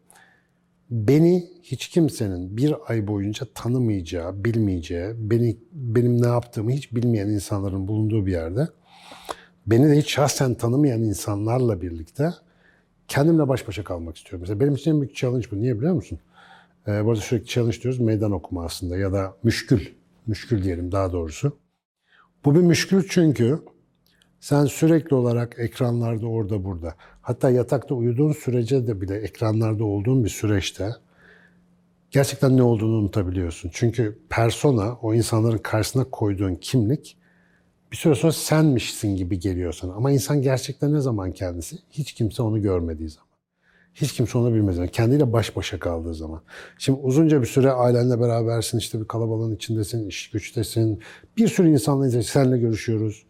Beni 0.91 1.51
hiç 1.63 1.89
kimsenin 1.89 2.57
bir 2.57 2.75
ay 2.89 3.07
boyunca 3.07 3.47
tanımayacağı, 3.55 4.45
bilmeyeceği, 4.45 5.15
beni 5.19 5.57
benim 5.73 6.23
ne 6.23 6.27
yaptığımı 6.27 6.71
hiç 6.71 6.95
bilmeyen 6.95 7.29
insanların 7.29 7.89
bulunduğu 7.89 8.27
bir 8.27 8.33
yerde 8.33 8.69
beni 9.67 9.89
de 9.89 9.99
hiç 9.99 10.11
şahsen 10.11 10.55
tanımayan 10.55 11.03
insanlarla 11.03 11.83
birlikte 11.83 12.31
kendimle 13.09 13.49
baş 13.49 13.69
başa 13.69 13.85
kalmak 13.85 14.17
istiyorum. 14.17 14.41
Mesela 14.41 14.61
benim 14.61 14.75
için 14.75 14.91
en 14.91 15.01
büyük 15.01 15.17
challenge 15.17 15.47
bu. 15.51 15.61
Niye 15.61 15.79
biliyor 15.79 15.95
musun? 15.95 16.19
Ee, 16.89 17.05
bu 17.05 17.11
arada 17.11 17.21
sürekli 17.21 17.47
challenge 17.47 17.81
diyoruz. 17.81 18.01
Meydan 18.01 18.33
okuma 18.33 18.65
aslında 18.65 18.97
ya 18.97 19.13
da 19.13 19.37
müşkül. 19.43 19.87
Müşkül 20.27 20.63
diyelim 20.63 20.93
daha 20.93 21.13
doğrusu. 21.13 21.59
Bu 22.45 22.55
bir 22.55 22.61
müşkül 22.61 23.07
çünkü 23.09 23.59
sen 24.41 24.65
sürekli 24.65 25.17
olarak 25.17 25.59
ekranlarda 25.59 26.27
orada 26.27 26.65
burada. 26.65 26.95
Hatta 27.27 27.51
yatakta 27.51 27.95
uyuduğun 27.95 28.33
sürece 28.33 28.87
de 28.87 29.01
bile 29.01 29.17
ekranlarda 29.17 29.85
olduğun 29.85 30.25
bir 30.25 30.29
süreçte 30.29 30.91
gerçekten 32.11 32.57
ne 32.57 32.63
olduğunu 32.63 32.97
unutabiliyorsun. 32.97 33.71
Çünkü 33.75 34.19
persona, 34.29 34.95
o 35.03 35.15
insanların 35.15 35.59
karşısına 35.59 36.05
koyduğun 36.05 36.55
kimlik 36.55 37.17
bir 37.93 37.97
süre 37.97 38.15
sonra 38.15 38.33
senmişsin 38.33 39.17
gibi 39.17 39.39
geliyor 39.39 39.73
sana. 39.73 39.93
Ama 39.93 40.11
insan 40.11 40.43
gerçekten 40.43 40.93
ne 40.93 41.01
zaman 41.01 41.33
kendisi? 41.33 41.77
Hiç 41.91 42.13
kimse 42.13 42.43
onu 42.43 42.63
görmediği 42.63 43.09
zaman. 43.09 43.29
Hiç 43.95 44.13
kimse 44.13 44.39
onu 44.39 44.55
bilmez. 44.55 44.79
Yani 44.79 44.91
kendiyle 44.91 45.33
baş 45.33 45.57
başa 45.57 45.79
kaldığı 45.79 46.15
zaman. 46.15 46.43
Şimdi 46.79 47.01
uzunca 47.01 47.41
bir 47.41 47.47
süre 47.47 47.71
ailenle 47.71 48.21
berabersin, 48.21 48.79
işte 48.79 49.01
bir 49.01 49.09
kalabalığın 49.09 49.57
içindesin, 49.57 50.09
iş 50.09 50.31
güçtesin. 50.31 51.01
Bir 51.37 51.49
sürü 51.49 51.71
insanla 51.71 52.23
seninle 52.23 52.59
görüşüyoruz. 52.59 53.27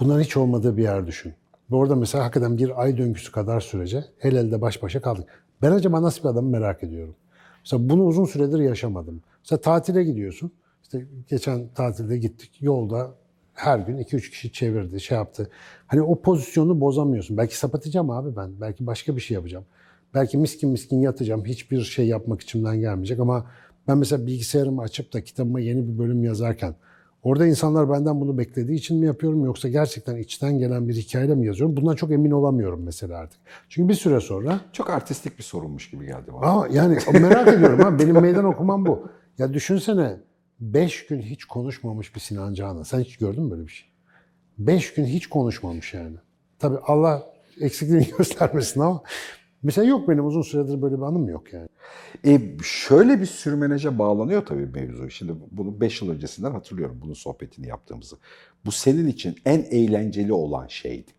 Bunların 0.00 0.22
hiç 0.22 0.36
olmadığı 0.36 0.76
bir 0.76 0.82
yer 0.82 1.06
düşün. 1.06 1.34
Ve 1.70 1.76
orada 1.76 1.96
mesela 1.96 2.24
hakikaten 2.24 2.58
bir 2.58 2.82
ay 2.82 2.98
döngüsü 2.98 3.32
kadar 3.32 3.60
sürece 3.60 4.04
el 4.22 4.36
elde 4.36 4.60
baş 4.60 4.82
başa 4.82 5.02
kaldık. 5.02 5.44
Ben 5.62 5.70
acaba 5.70 6.02
nasıl 6.02 6.22
bir 6.22 6.28
adamı 6.28 6.48
merak 6.50 6.82
ediyorum. 6.82 7.14
Mesela 7.64 7.88
bunu 7.88 8.04
uzun 8.04 8.24
süredir 8.24 8.58
yaşamadım. 8.58 9.22
Mesela 9.44 9.60
tatile 9.60 10.04
gidiyorsun. 10.04 10.52
İşte 10.82 11.06
geçen 11.28 11.68
tatilde 11.74 12.18
gittik. 12.18 12.50
Yolda 12.60 13.14
her 13.54 13.78
gün 13.78 13.98
2-3 13.98 14.30
kişi 14.30 14.52
çevirdi, 14.52 15.00
şey 15.00 15.18
yaptı. 15.18 15.50
Hani 15.86 16.02
o 16.02 16.20
pozisyonu 16.20 16.80
bozamıyorsun. 16.80 17.36
Belki 17.36 17.58
sapatacağım 17.58 18.10
abi 18.10 18.36
ben. 18.36 18.60
Belki 18.60 18.86
başka 18.86 19.16
bir 19.16 19.20
şey 19.20 19.34
yapacağım. 19.34 19.64
Belki 20.14 20.38
miskin 20.38 20.70
miskin 20.70 21.00
yatacağım. 21.00 21.44
Hiçbir 21.44 21.82
şey 21.82 22.06
yapmak 22.06 22.40
içimden 22.40 22.80
gelmeyecek 22.80 23.20
ama 23.20 23.46
ben 23.88 23.98
mesela 23.98 24.26
bilgisayarımı 24.26 24.82
açıp 24.82 25.12
da 25.12 25.24
kitabıma 25.24 25.60
yeni 25.60 25.88
bir 25.88 25.98
bölüm 25.98 26.24
yazarken 26.24 26.74
Orada 27.22 27.46
insanlar 27.46 27.90
benden 27.90 28.20
bunu 28.20 28.38
beklediği 28.38 28.78
için 28.78 29.00
mi 29.00 29.06
yapıyorum 29.06 29.44
yoksa 29.44 29.68
gerçekten 29.68 30.16
içten 30.16 30.58
gelen 30.58 30.88
bir 30.88 30.94
hikayeyle 30.94 31.34
mi 31.34 31.46
yazıyorum? 31.46 31.76
Bundan 31.76 31.94
çok 31.94 32.10
emin 32.10 32.30
olamıyorum 32.30 32.82
mesela 32.84 33.18
artık. 33.18 33.40
Çünkü 33.68 33.88
bir 33.88 33.94
süre 33.94 34.20
sonra 34.20 34.60
Çok 34.72 34.90
artistik 34.90 35.38
bir 35.38 35.42
sorunmuş 35.42 35.90
gibi 35.90 36.06
geldi 36.06 36.30
bana. 36.32 36.46
Aa, 36.46 36.68
yani 36.72 36.98
merak 37.12 37.48
ediyorum 37.48 37.80
ha 37.80 37.98
benim 37.98 38.20
meydan 38.20 38.44
okumam 38.44 38.86
bu. 38.86 39.08
Ya 39.38 39.52
düşünsene 39.54 40.16
5 40.60 41.06
gün 41.06 41.20
hiç 41.20 41.44
konuşmamış 41.44 42.14
bir 42.14 42.20
Sinan 42.20 42.54
Canan. 42.54 42.82
Sen 42.82 43.00
hiç 43.00 43.16
gördün 43.16 43.42
mü 43.44 43.50
böyle 43.50 43.62
bir 43.62 43.72
şey? 43.72 43.88
5 44.58 44.94
gün 44.94 45.04
hiç 45.04 45.26
konuşmamış 45.26 45.94
yani. 45.94 46.16
Tabii 46.58 46.78
Allah 46.78 47.22
eksikliğini 47.60 48.06
göstermesin 48.18 48.80
ama 48.80 49.02
mesela 49.62 49.86
yok 49.88 50.08
benim 50.08 50.26
uzun 50.26 50.42
süredir 50.42 50.82
böyle 50.82 50.96
bir 50.96 51.02
anım 51.02 51.28
yok 51.28 51.52
yani. 51.52 51.68
E, 52.26 52.40
şöyle 52.62 53.20
bir 53.20 53.26
sürmeneje 53.26 53.98
bağlanıyor 53.98 54.46
tabii 54.46 54.66
mevzu. 54.66 55.10
Şimdi 55.10 55.32
bunu 55.50 55.80
5 55.80 56.02
yıl 56.02 56.10
öncesinden 56.10 56.50
hatırlıyorum 56.50 56.98
bunun 57.02 57.14
sohbetini 57.14 57.66
yaptığımızı. 57.68 58.16
Bu 58.66 58.72
senin 58.72 59.08
için 59.08 59.36
en 59.44 59.58
eğlenceli 59.70 60.32
olan 60.32 60.66
şeydi. 60.66 61.10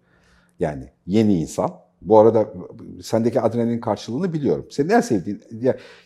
Yani 0.60 0.84
yeni 1.08 1.42
insan. 1.42 1.72
Bu 2.02 2.20
arada 2.20 2.54
sendeki 3.04 3.42
adrenalin 3.42 3.80
karşılığını 3.80 4.34
biliyorum. 4.34 4.66
Senin 4.70 4.90
en 4.90 5.02
sevdiğin, 5.02 5.42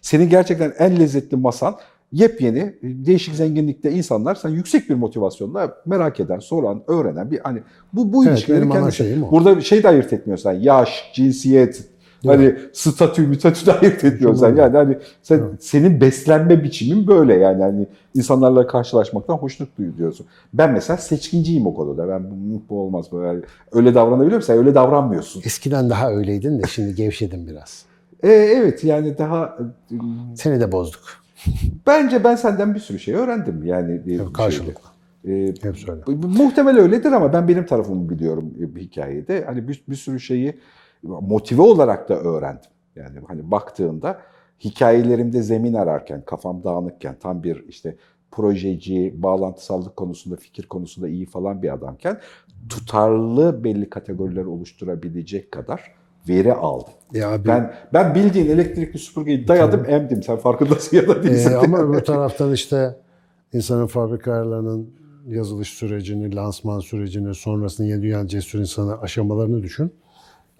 senin 0.02 0.30
gerçekten 0.30 0.74
en 0.80 1.00
lezzetli 1.00 1.38
masan 1.38 1.76
yepyeni, 2.12 2.76
değişik 2.84 3.36
zenginlikte 3.36 3.91
insanlar 3.91 4.36
sen 4.36 4.50
yüksek 4.50 4.89
bir 4.89 4.96
motivasyonla 4.96 5.78
merak 5.86 6.19
eden, 6.19 6.39
soran, 6.39 6.84
öğrenen 6.88 7.32
bir 7.32 7.39
hani 7.39 7.60
bu 7.93 8.13
bu 8.13 8.26
Evet, 8.26 8.34
ilişkileri 8.38 8.69
kendisi. 8.69 8.98
şeyim 8.98 9.24
o. 9.24 9.32
Burada 9.32 9.62
şey 9.62 9.84
de 9.84 9.88
ayırt 9.89 10.13
etmiyorsun. 10.13 10.52
sen, 10.52 10.60
Yaş, 10.60 11.12
cinsiyet, 11.15 11.92
hani 12.25 12.55
statü, 12.73 13.27
mütatü 13.27 13.71
ayırt 13.81 14.03
etmiyorsun. 14.03 14.39
sen. 14.41 14.55
Yani 14.55 14.77
hani 14.77 14.97
sen, 15.21 15.41
senin 15.59 16.01
beslenme 16.01 16.63
biçimin 16.63 17.07
böyle 17.07 17.33
yani 17.33 17.63
hani 17.63 17.88
insanlarla 18.15 18.67
karşılaşmaktan 18.67 19.33
hoşnut 19.33 19.69
duyuyorsun. 19.77 20.25
Ben 20.53 20.71
mesela 20.71 20.97
seçkinciyim 20.97 21.67
o 21.67 21.73
konuda. 21.73 22.07
Ben 22.09 22.31
bu, 22.31 22.62
bu 22.69 22.79
olmaz 22.79 23.05
böyle 23.12 23.41
öyle 23.71 23.95
davranabiliyorum. 23.95 24.41
Sen 24.41 24.57
öyle 24.57 24.75
davranmıyorsun. 24.75 25.41
Eskiden 25.45 25.89
daha 25.89 26.12
öyleydin 26.12 26.59
de 26.59 26.67
şimdi 26.67 26.95
gevşedin 26.95 27.47
biraz. 27.47 27.86
E, 28.23 28.29
evet 28.31 28.83
yani 28.83 29.17
daha 29.17 29.57
Seni 30.36 30.59
de 30.59 30.71
bozduk. 30.71 31.01
bence 31.88 32.23
ben 32.23 32.36
senden 32.36 32.75
bir 32.75 32.79
sürü 32.79 32.99
şey 32.99 33.13
öğrendim 33.13 33.65
yani 33.65 34.01
e, 34.05 34.09
şeyde. 34.09 34.33
Karşılıklı. 34.33 34.89
E, 35.27 35.53
Hep 35.62 35.77
söyle. 35.77 36.01
Muhtemel 36.38 36.77
öyledir 36.77 37.12
ama 37.12 37.33
ben 37.33 37.47
benim 37.47 37.65
tarafımı 37.65 38.09
biliyorum 38.09 38.53
bir 38.57 38.81
hikayede. 38.81 39.43
Hani 39.45 39.67
bir, 39.67 39.83
bir 39.89 39.95
sürü 39.95 40.19
şeyi 40.19 40.53
motive 41.04 41.62
olarak 41.62 42.10
da 42.10 42.16
öğrendim. 42.20 42.70
Yani 42.96 43.20
hani 43.28 43.52
baktığında 43.52 44.18
hikayelerimde 44.63 45.42
zemin 45.42 45.74
ararken, 45.74 46.22
kafam 46.26 46.63
dağınıkken, 46.63 47.16
tam 47.20 47.44
bir 47.44 47.66
işte 47.68 47.96
projeci, 48.32 49.13
bağlantısallık 49.18 49.96
konusunda, 49.96 50.36
fikir 50.36 50.68
konusunda 50.68 51.08
iyi 51.08 51.26
falan 51.26 51.62
bir 51.63 51.74
adamken 51.74 52.20
tutarlı 52.70 53.63
belli 53.63 53.89
kategoriler 53.89 54.46
oluşturabilecek 54.46 55.52
kadar 55.52 55.92
veri 56.30 56.54
aldım. 56.54 56.94
Ya 57.13 57.39
bir- 57.44 57.46
Ben 57.50 57.74
ben 57.94 58.16
bildiğin 58.16 58.50
elektrikli 58.50 58.98
süpürgeyi 58.98 59.48
dayadım, 59.48 59.86
emdim. 59.88 60.24
Sen 60.24 60.38
farkındasın 60.38 60.98
ya 60.98 61.08
da 61.08 61.24
değilsin. 61.24 61.52
Ee, 61.52 61.56
ama 61.56 61.80
öbür 61.80 62.00
taraftan 62.04 62.52
işte 62.54 62.96
insanın 63.54 63.88
fabrika 63.88 64.32
ayarlarının 64.34 64.89
yazılış 65.28 65.70
sürecini, 65.70 66.36
lansman 66.36 66.80
sürecini, 66.80 67.36
sonrasında 67.36 67.88
yeni 67.88 68.02
dünya 68.02 68.28
cesur 68.28 68.60
insanı 68.60 69.02
aşamalarını 69.02 69.63
düşün. 69.63 69.92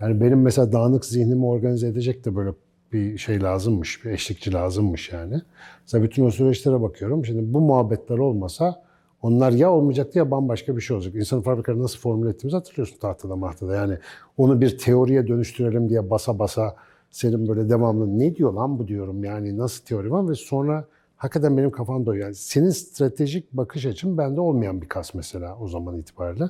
Yani 0.04 0.22
benim 0.22 0.42
mesela 0.42 0.72
dağınık 0.72 1.06
zihnimi 1.06 1.46
organize 1.46 1.88
edecek 1.88 2.26
de 2.26 2.36
böyle 2.36 2.54
bir 2.94 3.18
şey 3.18 3.42
lazımmış, 3.42 4.06
bir 4.06 4.10
eşlikçi 4.10 4.54
lazımmış 4.54 5.12
yani. 5.12 5.42
Mesela 5.82 6.04
bütün 6.04 6.26
o 6.26 6.32
süreçlere 6.32 6.82
bakıyorum. 6.82 7.26
Şimdi 7.26 7.54
bu 7.54 7.62
muhabbetler 7.62 8.18
olmasa 8.18 8.84
onlar 9.22 9.52
ya 9.52 9.72
olmayacaktı 9.72 10.18
ya 10.18 10.32
bambaşka 10.32 10.76
bir 10.76 10.82
şey 10.82 10.96
olacak. 10.96 11.16
İnsanın 11.16 11.42
fabrikaları 11.42 11.84
nasıl 11.84 12.00
formüle 12.00 12.30
ettiğimizi 12.30 12.58
hatırlıyorsun 12.58 12.98
tahtada 12.98 13.36
mahtada. 13.36 13.76
Yani 13.76 13.98
onu 14.38 14.62
bir 14.62 14.78
teoriye 14.78 15.28
dönüştürelim 15.28 15.90
diye 15.90 16.10
basa 16.10 16.40
basa 16.40 16.76
senin 17.12 17.48
böyle 17.48 17.70
devamlı 17.70 18.20
ne 18.20 18.36
diyor 18.36 18.54
lan 18.54 18.80
bu 18.80 18.88
diyorum 18.88 19.24
yani 19.24 19.58
nasıl 19.58 19.86
teori 19.86 20.12
var 20.12 20.30
ve 20.30 20.36
sonra 20.36 20.86
hakikaten 21.18 21.58
benim 21.58 21.72
kafam 21.72 22.06
doyuyor. 22.06 22.26
Yani 22.26 22.36
senin 22.36 22.70
stratejik 22.70 23.54
bakış 23.54 23.86
açın 23.86 24.18
bende 24.18 24.42
olmayan 24.42 24.82
bir 24.82 24.90
kas 24.90 25.14
mesela 25.14 25.58
o 25.58 25.68
zaman 25.68 25.98
itibariyle. 25.98 26.50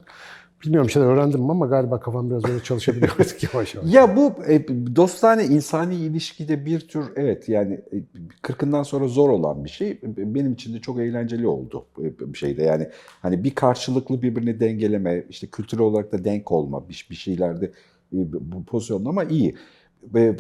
Bilmiyorum 0.66 0.90
şeyler 0.90 1.08
öğrendim 1.08 1.50
ama 1.50 1.66
galiba 1.66 2.00
kafam 2.00 2.30
biraz 2.30 2.46
öyle 2.46 2.64
çalışabiliyor 2.64 3.16
artık 3.20 3.54
yavaş 3.54 3.76
yavaş. 3.76 3.94
Ya 3.94 4.16
bu 4.16 4.34
e, 4.48 4.68
dostane 4.96 5.46
insani 5.46 5.96
ilişkide 5.96 6.66
bir 6.66 6.80
tür 6.80 7.06
evet 7.16 7.50
yani 7.50 7.74
e, 7.74 7.98
kırkından 8.42 8.84
sonra 8.84 9.08
zor 9.08 9.30
olan 9.30 9.66
bir 9.66 9.70
şey. 9.70 10.00
Benim 10.04 10.54
için 10.54 10.74
de 10.74 10.80
çok 10.80 11.00
eğlenceli 11.00 11.48
oldu 11.48 11.86
e, 12.00 12.34
bir 12.34 12.38
şeyde. 12.38 12.64
Yani 12.64 12.90
hani 13.22 13.44
bir 13.44 13.56
karşılıklı 13.56 14.22
birbirini 14.22 14.60
dengeleme, 14.60 15.24
işte 15.30 15.48
kültürel 15.48 15.84
olarak 15.84 16.12
da 16.12 16.24
denk 16.24 16.52
olma, 16.52 16.90
bir, 16.90 17.08
bir 17.10 17.16
şeylerde 17.16 17.66
e, 18.14 18.18
bu 18.52 18.64
pozisyonlama 18.66 19.24
iyi. 19.24 19.56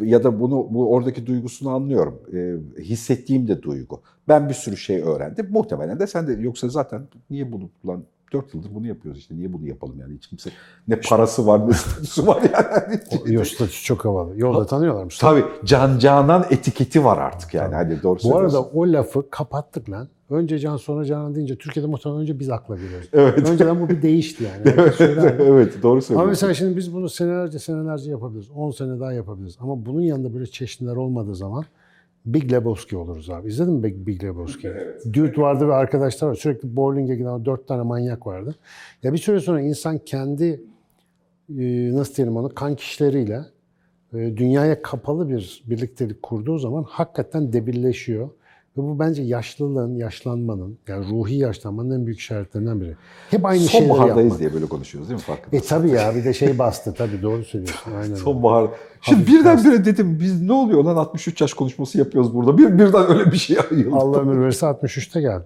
Ya 0.02 0.24
da 0.24 0.40
bunu 0.40 0.68
bu 0.72 0.94
oradaki 0.94 1.26
duygusunu 1.26 1.70
anlıyorum. 1.70 2.22
E, 2.34 2.82
hissettiğim 2.82 3.48
de 3.48 3.62
duygu. 3.62 4.02
Ben 4.28 4.50
bir 4.50 4.54
sürü 4.54 4.78
şey 4.78 5.02
öğrendim. 5.02 5.48
Muhtemelen 5.52 6.00
de 6.00 6.08
sen 6.08 6.28
de 6.28 6.34
yoksa 6.34 6.70
zaten 6.70 7.08
niye 7.30 7.52
bunu 7.52 7.70
lan 7.88 8.04
4 8.34 8.54
yıldır 8.54 8.76
bunu 8.76 8.88
yapıyoruz 8.88 9.20
işte. 9.20 9.36
Niye 9.36 9.54
bunu 9.54 9.68
yapalım 9.68 10.00
yani? 10.00 10.16
Hiç 10.16 10.28
kimse 10.28 10.50
ne 10.88 11.00
parası 11.00 11.48
var 11.48 11.70
ne 11.70 11.74
statüsü 11.74 12.28
var 12.28 12.42
yani. 12.54 13.00
Yo, 13.34 13.44
statüsü 13.46 13.84
çok 13.84 14.06
havalı. 14.06 14.40
Yolda 14.40 14.66
tanıyorlar 14.66 15.04
Mustafa. 15.04 15.34
Tabii 15.34 15.46
Can 15.66 16.00
Canan 16.00 16.46
etiketi 16.50 17.06
var 17.06 17.18
artık 17.18 17.54
yani. 17.54 17.76
Hadi 17.76 18.04
doğru 18.04 18.20
Bu 18.24 18.38
arada 18.38 18.62
o 18.62 18.88
lafı 18.88 19.30
kapattık 19.30 19.90
lan. 19.90 20.08
Önce 20.30 20.60
Can 20.60 20.78
sonra 20.78 21.06
Canan 21.06 21.36
deyince 21.36 21.56
Türkiye'de 21.56 21.88
muhtemelen 21.88 22.22
önce 22.22 22.40
biz 22.40 22.50
akla 22.50 22.76
geliyoruz. 22.76 23.10
Evet. 23.14 23.50
Önceden 23.50 23.82
bu 23.82 23.90
bir 23.90 24.02
değişti 24.02 24.44
yani. 24.44 24.92
Söylerdi. 24.92 25.44
evet 25.44 25.84
doğru 25.84 25.92
Ama 25.92 26.02
söylüyorsun. 26.02 26.30
mesela 26.30 26.54
şimdi 26.54 26.78
biz 26.78 26.94
bunu 26.94 27.10
senelerce 27.10 27.60
senelerce 27.60 28.12
yapabiliriz. 28.12 28.52
10 28.52 28.72
sene 28.72 29.00
daha 29.00 29.14
yapabiliriz. 29.14 29.58
Ama 29.60 29.86
bunun 29.86 30.02
yanında 30.02 30.34
böyle 30.34 30.46
çeşitler 30.46 30.96
olmadığı 30.96 31.36
zaman 31.36 31.66
Big 32.26 32.52
Lebowski 32.52 32.98
oluruz 32.98 33.30
abi. 33.30 33.48
İzledin 33.48 33.74
mi 33.74 33.84
Big, 33.84 34.08
Big 34.08 34.24
Lebowski? 34.24 34.74
Dude 35.14 35.42
vardı 35.42 35.68
ve 35.68 35.74
arkadaşlar 35.74 36.28
var. 36.28 36.36
Sürekli 36.36 36.76
bowling'e 36.76 37.16
giden 37.16 37.46
dört 37.46 37.68
tane 37.68 37.82
manyak 37.82 38.28
vardı. 38.28 38.56
Ya 39.04 39.14
bir 39.14 39.18
süre 39.18 39.40
sonra 39.40 39.62
insan 39.62 39.98
kendi 39.98 40.64
e, 41.50 41.94
nasıl 41.94 42.16
diyelim 42.16 42.38
onu 42.38 42.50
kan 42.50 42.76
kişileriyle 42.76 43.42
e, 44.14 44.18
dünyaya 44.18 44.82
kapalı 44.82 45.30
bir 45.30 45.64
birliktelik 45.66 46.24
kurduğu 46.24 46.58
zaman 46.58 46.84
hakikaten 46.84 47.54
debilleşiyor. 47.54 48.30
Ve 48.78 48.82
bu 48.82 49.00
bence 49.00 49.24
yaşlılığın, 49.24 49.96
yaşlanmanın, 49.96 50.78
yani 50.88 51.06
ruhi 51.10 51.36
yaşlanmanın 51.36 51.92
en 52.00 52.06
büyük 52.06 52.20
işaretlerinden 52.20 52.82
biri. 52.82 52.96
Hep 53.32 53.46
aynı 53.46 53.62
şeyleri 53.62 53.88
Sonbahardayız 53.88 54.20
yapmak. 54.20 54.40
diye 54.40 54.54
böyle 54.54 54.66
konuşuyoruz 54.66 55.10
değil 55.10 55.20
mi 55.20 55.24
farkında? 55.24 55.56
E 55.56 55.62
tabii 55.62 55.90
ya 55.90 56.16
bir 56.16 56.26
de 56.26 56.34
şey 56.34 56.60
bastı 56.60 56.94
tabii 56.94 57.22
doğru 57.22 57.44
söylüyorsun. 57.44 57.92
Aynen. 58.02 58.16
Sonbahar. 58.16 58.70
Şimdi 59.02 59.28
birdenbire 59.28 59.86
dedim 59.86 60.18
biz 60.20 60.42
ne 60.42 60.54
oluyor 60.54 60.84
lan 60.84 60.96
63 60.96 61.42
yaş 61.42 61.54
konuşması 61.54 61.98
yapıyoruz 61.98 62.36
burada. 62.36 62.58
Bir 62.58 62.74
birden 62.80 63.10
öyle 63.12 63.32
bir 63.32 63.38
şey 63.38 63.58
ayıldı. 63.72 63.96
Allah 63.96 64.20
ömür 64.20 64.42
verirse 64.42 64.66
63'te 64.66 65.22
geldi. 65.22 65.46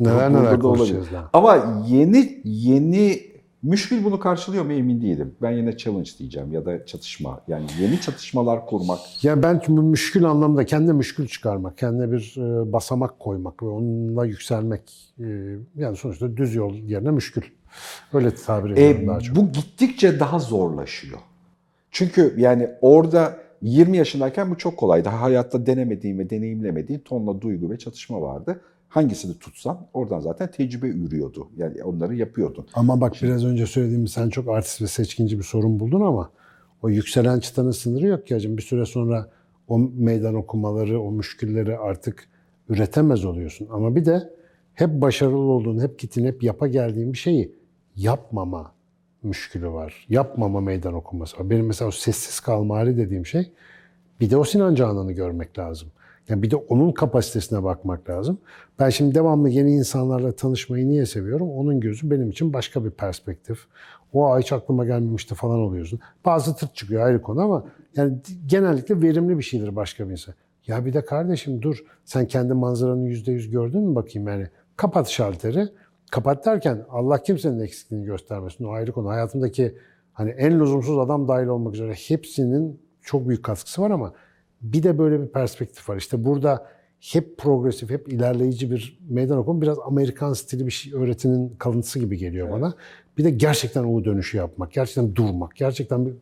Neler 0.00 0.32
neler 0.32 0.60
konuşacağız. 0.60 1.06
Ama 1.32 1.82
yeni 1.88 2.40
yeni 2.44 3.20
müşkül 3.66 4.04
bunu 4.04 4.18
karşılıyor 4.18 4.64
mu 4.64 4.72
emin 4.72 5.00
değilim. 5.02 5.34
Ben 5.42 5.50
yine 5.50 5.76
challenge 5.76 6.10
diyeceğim 6.18 6.52
ya 6.52 6.64
da 6.64 6.86
çatışma. 6.86 7.40
Yani 7.48 7.64
yeni 7.80 8.00
çatışmalar 8.00 8.66
kurmak. 8.66 9.24
Ya 9.24 9.42
ben 9.42 9.62
bu 9.68 9.82
müşkül 9.82 10.24
anlamda 10.24 10.66
kendine 10.66 10.92
müşkül 10.92 11.28
çıkarmak, 11.28 11.78
kendine 11.78 12.12
bir 12.12 12.34
e, 12.38 12.72
basamak 12.72 13.18
koymak 13.18 13.62
ve 13.62 13.66
onunla 13.66 14.26
yükselmek. 14.26 15.12
e, 15.20 15.24
yani 15.76 15.96
sonuçta 15.96 16.36
düz 16.36 16.54
yol 16.54 16.74
yerine 16.74 17.10
müşkül. 17.10 17.42
Öyle 18.12 18.34
tabir 18.34 18.70
ediyorum 18.70 19.04
E, 19.04 19.06
daha 19.06 19.20
çok. 19.20 19.36
bu 19.36 19.52
gittikçe 19.52 20.20
daha 20.20 20.38
zorlaşıyor. 20.38 21.18
Çünkü 21.90 22.34
yani 22.38 22.70
orada 22.80 23.36
20 23.62 23.96
yaşındayken 23.96 24.50
bu 24.50 24.58
çok 24.58 24.76
kolay. 24.76 25.04
Daha 25.04 25.20
hayatta 25.20 25.66
denemediğin 25.66 26.18
ve 26.18 26.30
deneyimlemediğin 26.30 26.98
tonla 26.98 27.40
duygu 27.40 27.70
ve 27.70 27.78
çatışma 27.78 28.22
vardı. 28.22 28.60
Hangisini 28.88 29.38
tutsan 29.38 29.86
oradan 29.92 30.20
zaten 30.20 30.50
tecrübe 30.50 30.88
ürüyordu. 30.88 31.48
Yani 31.56 31.84
onları 31.84 32.14
yapıyordun. 32.14 32.66
Ama 32.74 33.00
bak 33.00 33.14
biraz 33.22 33.44
önce 33.44 33.66
söylediğim 33.66 34.06
sen 34.06 34.28
çok 34.28 34.48
artist 34.48 34.82
ve 34.82 34.86
seçkinci 34.86 35.38
bir 35.38 35.44
sorun 35.44 35.80
buldun 35.80 36.00
ama 36.00 36.30
o 36.82 36.88
yükselen 36.88 37.40
çıtanın 37.40 37.70
sınırı 37.70 38.06
yok 38.06 38.26
ki 38.26 38.34
hacım. 38.34 38.56
Bir 38.56 38.62
süre 38.62 38.86
sonra 38.86 39.30
o 39.68 39.78
meydan 39.78 40.34
okumaları, 40.34 41.00
o 41.00 41.12
müşkülleri 41.12 41.78
artık 41.78 42.28
üretemez 42.68 43.24
oluyorsun. 43.24 43.68
Ama 43.70 43.96
bir 43.96 44.04
de 44.04 44.32
hep 44.74 45.00
başarılı 45.00 45.36
olduğun, 45.36 45.80
hep 45.80 45.98
gittin, 45.98 46.24
hep 46.24 46.42
yapa 46.42 46.66
geldiğin 46.66 47.12
bir 47.12 47.18
şeyi 47.18 47.54
yapmama 47.96 48.72
müşkülü 49.22 49.68
var. 49.68 50.06
Yapmama 50.08 50.60
meydan 50.60 50.94
okuması 50.94 51.38
var. 51.38 51.50
Benim 51.50 51.66
mesela 51.66 51.88
o 51.88 51.90
sessiz 51.90 52.40
kalma 52.40 52.76
hali 52.76 52.96
dediğim 52.96 53.26
şey 53.26 53.52
bir 54.20 54.30
de 54.30 54.36
o 54.36 54.44
Sinan 54.44 54.74
Canan'ı 54.74 55.12
görmek 55.12 55.58
lazım. 55.58 55.88
Yani 56.28 56.42
bir 56.42 56.50
de 56.50 56.56
onun 56.56 56.92
kapasitesine 56.92 57.64
bakmak 57.64 58.10
lazım. 58.10 58.38
Ben 58.78 58.90
şimdi 58.90 59.14
devamlı 59.14 59.48
yeni 59.48 59.72
insanlarla 59.72 60.32
tanışmayı 60.32 60.88
niye 60.88 61.06
seviyorum? 61.06 61.50
Onun 61.50 61.80
gözü 61.80 62.10
benim 62.10 62.30
için 62.30 62.52
başka 62.52 62.84
bir 62.84 62.90
perspektif. 62.90 63.58
O 64.12 64.38
hiç 64.38 64.52
aklıma 64.52 64.84
gelmemişti 64.84 65.34
falan 65.34 65.58
oluyorsun. 65.58 66.00
Bazı 66.24 66.56
tırt 66.56 66.74
çıkıyor 66.74 67.06
ayrı 67.06 67.22
konu 67.22 67.40
ama 67.40 67.64
yani 67.96 68.18
genellikle 68.46 69.02
verimli 69.02 69.38
bir 69.38 69.42
şeydir 69.42 69.76
başka 69.76 70.06
bir 70.06 70.12
insan. 70.12 70.34
Ya 70.66 70.84
bir 70.84 70.92
de 70.92 71.04
kardeşim 71.04 71.62
dur 71.62 71.84
sen 72.04 72.26
kendi 72.26 72.54
manzaranı 72.54 73.08
yüzde 73.08 73.32
yüz 73.32 73.50
gördün 73.50 73.82
mü 73.82 73.94
bakayım 73.94 74.28
yani 74.28 74.48
Kapat 74.76 75.08
şalteri. 75.08 75.68
Kapat 76.10 76.46
derken 76.46 76.84
Allah 76.90 77.22
kimsenin 77.22 77.60
eksikliğini 77.60 78.06
göstermesin. 78.06 78.64
O 78.64 78.70
ayrı 78.70 78.92
konu. 78.92 79.08
Hayatımdaki 79.08 79.78
hani 80.12 80.30
en 80.30 80.60
lüzumsuz 80.60 80.98
adam 80.98 81.28
dahil 81.28 81.46
olmak 81.46 81.74
üzere 81.74 81.92
hepsinin 81.92 82.80
çok 83.02 83.28
büyük 83.28 83.44
katkısı 83.44 83.82
var 83.82 83.90
ama 83.90 84.12
bir 84.62 84.82
de 84.82 84.98
böyle 84.98 85.20
bir 85.20 85.26
perspektif 85.26 85.88
var. 85.88 85.96
İşte 85.96 86.24
burada 86.24 86.66
hep 87.00 87.38
progresif, 87.38 87.90
hep 87.90 88.08
ilerleyici 88.08 88.70
bir 88.70 88.98
meydan 89.08 89.38
okuma. 89.38 89.60
Biraz 89.60 89.78
Amerikan 89.86 90.32
stili 90.32 90.66
bir 90.66 90.70
şey, 90.70 90.94
öğretinin 90.94 91.56
kalıntısı 91.58 91.98
gibi 91.98 92.18
geliyor 92.18 92.50
bana. 92.50 92.74
Bir 93.18 93.24
de 93.24 93.30
gerçekten 93.30 93.84
o 93.84 94.04
dönüşü 94.04 94.36
yapmak, 94.36 94.72
gerçekten 94.72 95.14
durmak, 95.14 95.56
gerçekten 95.56 96.06
bir 96.06 96.14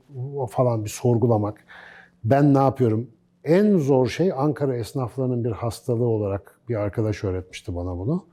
falan 0.51 0.85
bir 0.85 0.90
sorgulamak. 0.90 1.64
Ben 2.25 2.55
ne 2.55 2.59
yapıyorum? 2.59 3.11
En 3.44 3.79
zor 3.79 4.09
şey 4.09 4.33
Ankara 4.33 4.77
esnaflarının 4.77 5.44
bir 5.44 5.51
hastalığı 5.51 6.07
olarak 6.07 6.61
bir 6.68 6.75
arkadaş 6.75 7.25
öğretmişti 7.25 7.77
bana 7.77 7.99
bunu. 7.99 8.27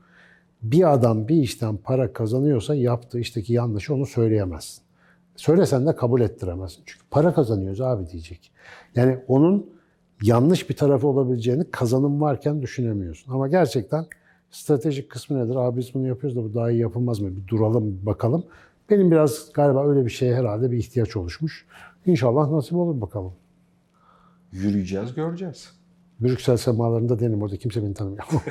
Bir 0.62 0.92
adam 0.92 1.28
bir 1.28 1.36
işten 1.36 1.76
para 1.76 2.12
kazanıyorsa 2.12 2.74
yaptığı 2.74 3.20
işteki 3.20 3.52
yanlışı 3.52 3.94
onu 3.94 4.06
söyleyemezsin. 4.06 4.82
Söylesen 5.36 5.86
de 5.86 5.96
kabul 5.96 6.20
ettiremezsin. 6.20 6.82
Çünkü 6.86 7.04
para 7.10 7.34
kazanıyoruz 7.34 7.80
abi 7.80 8.10
diyecek. 8.10 8.52
Yani 8.94 9.18
onun 9.28 9.70
yanlış 10.22 10.70
bir 10.70 10.76
tarafı 10.76 11.06
olabileceğini 11.06 11.70
kazanım 11.70 12.20
varken 12.20 12.62
düşünemiyorsun. 12.62 13.32
Ama 13.32 13.48
gerçekten 13.48 14.06
stratejik 14.50 15.10
kısmı 15.10 15.44
nedir? 15.44 15.56
Abi 15.56 15.80
biz 15.80 15.94
bunu 15.94 16.06
yapıyoruz 16.06 16.36
da 16.36 16.44
bu 16.44 16.54
daha 16.54 16.70
iyi 16.70 16.80
yapılmaz 16.80 17.20
mı? 17.20 17.36
Bir 17.36 17.48
duralım, 17.48 18.00
bir 18.00 18.06
bakalım. 18.06 18.44
Benim 18.90 19.10
biraz 19.10 19.52
galiba 19.52 19.88
öyle 19.88 20.04
bir 20.04 20.10
şeye 20.10 20.34
herhalde 20.34 20.70
bir 20.70 20.76
ihtiyaç 20.76 21.16
oluşmuş. 21.16 21.66
İnşallah 22.06 22.50
nasip 22.50 22.74
olur 22.74 23.00
bakalım. 23.00 23.32
Yürüyeceğiz, 24.52 25.14
göreceğiz. 25.14 25.72
Brüksel 26.20 26.56
semalarında 26.56 27.20
dedim 27.20 27.42
orada 27.42 27.56
kimse 27.56 27.82
beni 27.82 27.94
tanımıyor. 27.94 28.24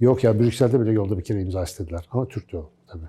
Yok 0.00 0.24
ya 0.24 0.40
Brüksel'de 0.40 0.80
bile 0.80 0.92
yolda 0.92 1.18
bir 1.18 1.24
kere 1.24 1.40
imza 1.40 1.62
istediler. 1.62 2.08
Ama 2.10 2.28
Türk'tü 2.28 2.56
o 2.56 2.70
tabii. 2.86 3.08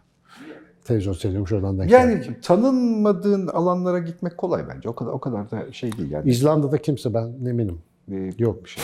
Televizyon 0.86 1.13
seyrediyorum 1.13 1.48
şuradan 1.48 1.80
denk 1.80 1.91
Yani 1.91 2.13
geldi. 2.15 2.39
tanınmadığın 2.43 3.48
alanlara 3.48 4.00
gitmek 4.00 4.38
kolay 4.38 4.63
bence. 4.69 4.89
O 4.89 4.95
kadar 4.95 5.12
o 5.12 5.19
kadar 5.19 5.52
da 5.52 5.71
şey 5.71 5.98
değil 5.98 6.12
yani. 6.12 6.30
İzlanda'da 6.30 6.78
kimse 6.78 7.13
ben 7.13 7.28
eminim. 7.50 7.78
Ee, 8.12 8.32
Yok. 8.39 8.63
bir 8.63 8.69
şey. 8.69 8.84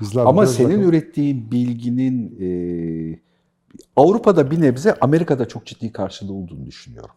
İzlanda 0.00 0.28
Ama 0.28 0.46
senin 0.46 0.68
bakalım. 0.70 0.88
ürettiğin 0.88 1.50
bilginin 1.50 2.36
e, 2.40 3.18
Avrupa'da 3.96 4.50
bir 4.50 4.60
nebze 4.60 4.94
Amerika'da 5.00 5.48
çok 5.48 5.66
ciddi 5.66 5.92
karşılığı 5.92 6.32
olduğunu 6.32 6.66
düşünüyorum. 6.66 7.14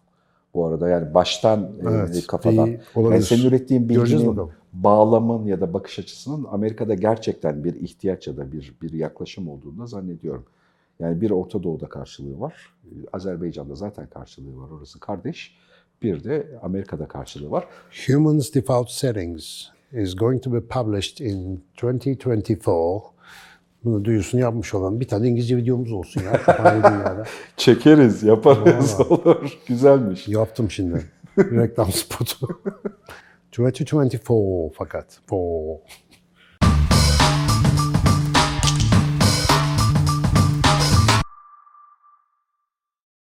Bu 0.54 0.66
arada 0.68 0.90
yani 0.90 1.14
baştan 1.14 1.62
e, 1.64 1.68
Evet, 1.90 2.28
kafadan. 2.28 2.68
iyi 2.68 2.80
olabilir. 2.96 3.14
Yani 3.16 3.24
senin 3.26 3.44
ürettiğin 3.46 3.90
bilginin 3.90 4.40
bağlamın 4.74 5.46
ya 5.46 5.62
da 5.62 5.74
bakış 5.74 6.00
açısının 6.00 6.46
Amerika'da 6.52 6.94
gerçekten 6.94 7.64
bir 7.64 7.76
ihtiyaç 7.76 8.28
ya 8.28 8.38
da 8.38 8.52
bir 8.52 8.74
bir 8.82 8.92
yaklaşım 8.94 9.48
olduğunu 9.50 9.80
da 9.80 9.86
zannediyorum. 9.86 10.46
Yani 11.00 11.22
bir 11.22 11.32
Orta 11.32 11.64
Doğu'da 11.64 11.90
karşılığı 11.90 12.40
var. 12.40 12.74
Azerbaycan'da 13.14 13.76
zaten 13.76 14.08
karşılığı 14.08 14.58
var. 14.58 14.70
Orası 14.70 15.00
kardeş. 15.00 15.56
Bir 16.02 16.24
de 16.24 16.60
Amerika'da 16.62 17.08
karşılığı 17.08 17.52
var. 17.52 17.68
Humans 18.08 18.54
Default 18.54 18.90
Settings 18.90 19.68
is 19.92 20.16
going 20.16 20.44
to 20.44 20.54
be 20.54 20.62
published 20.62 21.26
in 21.26 21.64
2024. 21.78 23.14
Bunu 23.84 24.06
duyusunu 24.06 24.42
yapmış 24.42 24.74
olan 24.74 25.00
bir 25.00 25.08
tane 25.08 25.28
İngilizce 25.28 25.58
videomuz 25.58 25.92
olsun 25.92 26.22
ya. 26.22 26.42
Dünyada. 26.76 27.24
Çekeriz, 27.58 28.24
yaparız 28.24 29.00
olur. 29.10 29.60
Güzelmiş. 29.68 30.28
Yaptım 30.28 30.72
şimdi. 30.72 31.06
Reklam 31.38 31.92
spotu. 31.92 32.48
2024 33.52 34.74
fakat. 34.78 35.20
For. 35.28 35.78